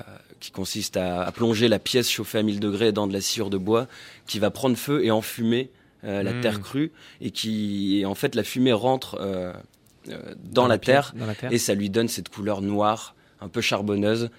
qui 0.40 0.50
consiste 0.50 0.96
à, 0.96 1.22
à 1.22 1.32
plonger 1.32 1.68
la 1.68 1.78
pièce 1.78 2.10
chauffée 2.10 2.38
à 2.38 2.42
1000 2.42 2.60
degrés 2.60 2.92
dans 2.92 3.06
de 3.06 3.12
la 3.12 3.20
sciure 3.20 3.50
de 3.50 3.56
bois 3.58 3.86
qui 4.26 4.38
va 4.38 4.50
prendre 4.50 4.76
feu 4.76 5.04
et 5.04 5.10
enfumer 5.10 5.70
euh, 6.04 6.22
la 6.22 6.32
Mm. 6.32 6.40
terre 6.42 6.60
crue 6.60 6.92
et 7.20 7.30
qui 7.32 7.98
et 8.00 8.06
en 8.06 8.14
fait 8.14 8.34
la 8.36 8.44
fumée 8.44 8.72
rentre 8.72 9.18
euh, 9.20 9.52
dans, 10.44 10.68
la 10.68 10.78
terre 10.78 11.12
Dans 11.16 11.26
la 11.26 11.34
terre. 11.34 11.50
et 11.52 11.58
ça 11.58 11.74
lui 11.74 11.90
donne 11.90 12.06
cette 12.08 12.28
couleur 12.28 12.62
noire, 12.62 13.14
un 13.40 13.48
peu 13.48 13.60
charbonneuse. 13.60 14.30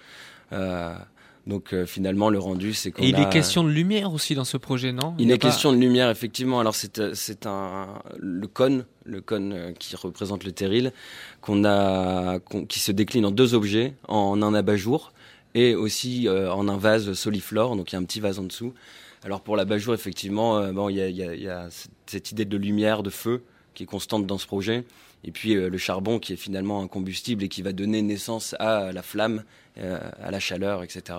Donc 1.50 1.74
euh, 1.74 1.86
finalement, 1.86 2.30
le 2.30 2.38
rendu, 2.40 2.74
c'est 2.74 2.92
qu'on 2.92 3.02
Et 3.04 3.10
il 3.10 3.16
a- 3.16 3.24
est 3.24 3.30
question 3.30 3.64
de 3.64 3.70
lumière 3.70 4.14
aussi 4.14 4.36
dans 4.36 4.46
ce 4.46 4.56
projet, 4.58 4.92
non? 4.92 5.16
Il 5.18 5.32
est 5.32 5.38
pas- 5.38 5.48
question 5.48 5.74
de 5.74 5.78
lumière, 5.78 6.10
effectivement. 6.12 6.60
Alors 6.60 6.76
c'est 6.76 7.00
euh, 7.00 7.14
un 7.46 7.88
le 8.20 8.48
cône, 8.48 8.86
le 9.04 9.20
cône 9.20 9.52
euh, 9.54 9.72
qui 9.74 9.96
représente 9.96 10.44
le 10.44 10.52
terril, 10.52 10.94
qu'on 11.42 11.66
a 11.66 12.38
qui 12.70 12.80
se 12.80 12.92
décline 12.92 13.26
en 13.26 13.32
deux 13.32 13.56
objets, 13.56 13.96
en 14.08 14.42
un 14.44 14.54
abat-jour 14.54 15.12
et 15.56 15.74
aussi 15.76 16.28
euh, 16.28 16.54
en 16.54 16.68
un 16.70 16.78
vase 16.78 17.12
soliflore. 17.14 17.76
Donc 17.76 17.92
il 17.92 17.96
y 17.96 17.98
a 17.98 18.00
un 18.00 18.04
petit 18.06 18.20
vase 18.20 18.38
en 18.40 18.44
dessous. 18.44 18.74
Alors 19.26 19.42
pour 19.42 19.58
l'abat-jour, 19.58 19.94
effectivement, 19.96 20.60
euh, 20.60 20.72
bon, 20.72 20.88
il 20.90 20.98
y 20.98 21.02
a, 21.02 21.10
y 21.10 21.24
a- 21.24 21.36
y 21.36 21.48
a 21.50 21.68
cette 22.06 22.32
idée 22.32 22.46
de 22.46 22.58
lumière, 22.58 23.02
de 23.04 23.10
feu 23.10 23.42
qui 23.74 23.84
est 23.84 23.88
constante 23.88 24.28
dans 24.28 24.38
ce 24.38 24.46
projet. 24.46 24.84
Et 25.24 25.32
puis 25.32 25.56
euh, 25.56 25.70
le 25.70 25.78
charbon 25.78 26.20
qui 26.20 26.34
est 26.34 26.38
finalement 26.38 26.82
un 26.82 26.88
combustible 26.88 27.44
et 27.44 27.50
qui 27.50 27.62
va 27.62 27.74
donner 27.74 28.02
naissance 28.02 28.56
à 28.60 28.92
la 28.92 29.02
flamme, 29.02 29.44
euh, 29.78 30.00
à 30.24 30.32
la 30.32 30.40
chaleur, 30.40 30.84
etc. 30.84 31.18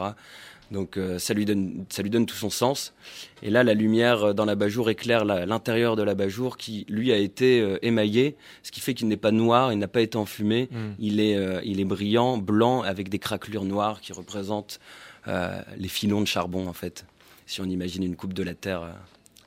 Donc 0.70 0.96
euh, 0.96 1.18
ça, 1.18 1.34
lui 1.34 1.44
donne, 1.44 1.84
ça 1.88 2.02
lui 2.02 2.10
donne 2.10 2.26
tout 2.26 2.36
son 2.36 2.48
sens. 2.50 2.94
Et 3.42 3.50
là, 3.50 3.64
la 3.64 3.74
lumière 3.74 4.34
dans 4.34 4.44
l'abat-jour 4.44 4.88
éclaire 4.88 5.24
la- 5.24 5.44
l'intérieur 5.44 5.96
de 5.96 6.02
l'abat-jour 6.02 6.56
qui, 6.56 6.86
lui, 6.88 7.12
a 7.12 7.16
été 7.16 7.76
émaillé, 7.82 8.36
ce 8.62 8.70
qui 8.70 8.80
fait 8.80 8.94
qu'il 8.94 9.08
n'est 9.08 9.16
pas 9.16 9.32
noir, 9.32 9.72
il 9.72 9.78
n'a 9.78 9.88
pas 9.88 10.00
été 10.00 10.16
enfumé. 10.16 10.68
Mm. 10.70 10.76
Il, 11.00 11.20
est, 11.20 11.60
il 11.64 11.80
est 11.80 11.84
brillant, 11.84 12.38
blanc, 12.38 12.82
avec 12.82 13.08
des 13.08 13.18
craquelures 13.18 13.64
noires 13.64 14.00
qui 14.00 14.12
représentent 14.12 14.78
euh, 15.28 15.60
les 15.76 15.88
filons 15.88 16.20
de 16.20 16.26
charbon, 16.26 16.68
en 16.68 16.72
fait. 16.72 17.04
Si 17.46 17.60
on 17.60 17.64
imagine 17.66 18.02
une 18.04 18.16
coupe 18.16 18.32
de 18.32 18.42
la 18.44 18.54
Terre. 18.54 18.94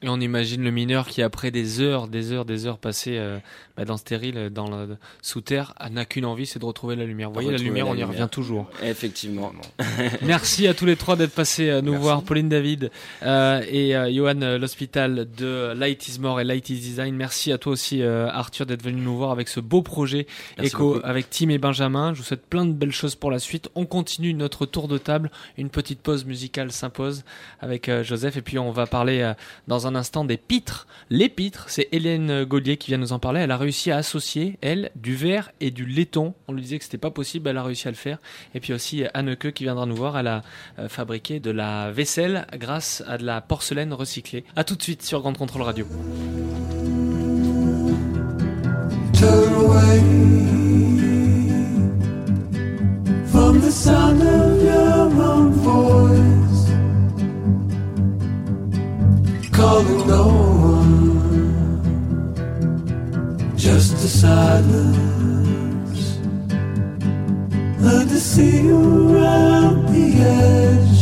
Euh, 0.04 0.06
Et 0.06 0.10
on 0.10 0.20
imagine 0.20 0.64
le 0.64 0.72
mineur 0.72 1.08
qui, 1.08 1.22
après 1.22 1.52
des 1.52 1.82
heures, 1.82 2.08
des 2.08 2.32
heures, 2.32 2.46
des 2.46 2.66
heures 2.68 2.78
passées 2.78 3.18
euh, 3.18 3.40
bah, 3.78 3.86
dans 3.86 3.98
stérile, 3.98 4.50
dans 4.52 4.70
le, 4.70 4.98
sous 5.22 5.42
terre, 5.42 5.74
a- 5.78 5.90
n'a 5.90 6.06
qu'une 6.06 6.26
envie, 6.26 6.46
c'est 6.46 6.60
de 6.60 6.66
retrouver 6.66 6.96
la 6.96 7.06
lumière. 7.06 7.30
Vous 7.30 7.34
voyez, 7.36 7.52
la 7.52 7.58
lumière, 7.58 7.86
la 7.86 7.92
on 7.92 7.94
y 7.94 7.98
lumière. 7.98 8.10
revient 8.10 8.30
toujours. 8.32 8.70
Effectivement. 8.84 9.52
Merci 10.22 10.68
à 10.68 10.74
tous 10.74 10.86
les 10.86 10.96
trois 10.96 11.16
d'être 11.16 11.34
passés 11.34 11.70
euh, 11.70 11.82
nous 11.82 11.92
Merci. 11.92 12.04
voir, 12.04 12.24
Pauline 12.24 12.50
David 12.50 12.92
euh, 13.24 13.62
et 13.70 13.96
euh, 13.96 14.12
Johan 14.12 14.42
euh, 14.42 14.58
l'Hospital 14.58 15.28
de 15.38 15.74
Light 15.76 16.08
is 16.08 16.20
More 16.20 16.40
et 16.42 16.44
Light 16.44 16.70
is 16.70 16.80
Design. 16.80 17.16
Merci 17.16 17.52
à 17.52 17.58
toi 17.58 17.74
aussi, 17.74 18.02
euh, 18.02 18.28
Arthur, 18.30 18.66
d'être 18.66 18.84
venu 18.84 19.02
nous 19.02 19.16
voir 19.18 19.32
avec 19.32 19.48
ce 19.48 19.60
beau 19.60 19.82
projet 19.82 20.28
Merci 20.58 20.74
Echo 20.76 20.94
beaucoup. 20.96 21.06
avec 21.06 21.30
Tim 21.30 21.50
et 21.50 21.58
Benjamin. 21.58 22.14
Je 22.14 22.20
vous 22.20 22.26
souhaite 22.26 22.46
plein 22.46 22.66
de 22.66 22.74
belles 22.74 22.92
choses 22.92 23.16
pour 23.16 23.32
la 23.32 23.40
suite. 23.40 23.70
On 23.76 23.86
continue 23.86 24.34
notre 24.34 24.66
tour 24.66 24.88
de 24.88 24.98
table. 24.98 25.32
Une 25.58 25.70
petite 25.70 26.00
pause 26.02 26.26
musicale 26.26 26.72
s'impose 26.72 27.24
avec 27.60 27.90
euh, 27.90 28.04
Joseph 28.04 28.38
et 28.38 28.42
puis 28.42 28.60
on 28.60 28.72
va 28.72 28.86
parler 28.86 29.22
euh, 29.22 29.34
dans 29.68 29.88
un 29.88 29.93
instant 29.96 30.26
des 30.26 30.38
pitres. 30.38 30.88
Les 31.10 31.30
pitres, 31.30 31.66
c'est 31.68 31.90
Hélène 31.92 32.44
Gaulier 32.44 32.78
qui 32.78 32.92
vient 32.92 32.98
nous 32.98 33.14
en 33.14 33.20
parler. 33.20 33.42
Elle 33.42 33.52
a 33.52 33.58
réussi 33.58 33.92
à 33.92 33.98
associer, 33.98 34.58
elle, 34.62 34.92
du 34.96 35.16
verre 35.16 35.52
et 35.60 35.72
du 35.72 35.86
laiton. 35.86 36.34
On 36.48 36.54
lui 36.54 36.62
disait 36.62 36.78
que 36.78 36.84
c'était 36.84 36.98
pas 36.98 37.12
possible, 37.12 37.50
elle 37.50 37.58
a 37.58 37.64
réussi 37.64 37.88
à 37.88 37.92
le 37.92 37.98
faire. 37.98 38.20
Et 38.56 38.60
puis 38.60 38.74
aussi 38.74 39.04
euh, 39.04 39.10
Anneke 39.14 39.54
qui 39.54 39.64
viendra 39.64 39.86
nous 39.86 39.96
voir. 39.96 40.18
Elle 40.18 40.28
a 40.28 40.44
euh, 40.80 40.90
fabriqué 40.90 41.40
de 41.40 41.52
la 41.52 41.92
vaisselle 41.92 42.48
grâce 42.54 43.04
à 43.08 43.18
de 43.18 43.26
la 43.26 43.42
porcelaine 43.42 43.94
recyclée. 43.94 44.44
À 44.56 44.64
tout 44.64 44.76
de 44.76 44.84
suite 44.84 45.04
sur 45.04 45.22
Grande 45.22 45.38
Contrôle 45.38 45.64
Radio. 45.64 45.86
Calling 59.64 60.04
no 60.08 60.24
one, 60.76 61.54
just 63.56 63.94
a 63.94 64.10
silence. 64.24 66.02
Learn 67.86 68.08
to 68.10 68.20
see 68.20 68.56
you 68.68 68.80
around 69.16 69.76
the 69.96 70.08
edge, 70.44 71.02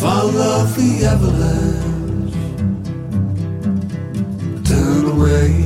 follow 0.00 0.56
the 0.78 0.90
avalanche 1.12 2.36
turn 4.68 5.04
away. 5.14 5.65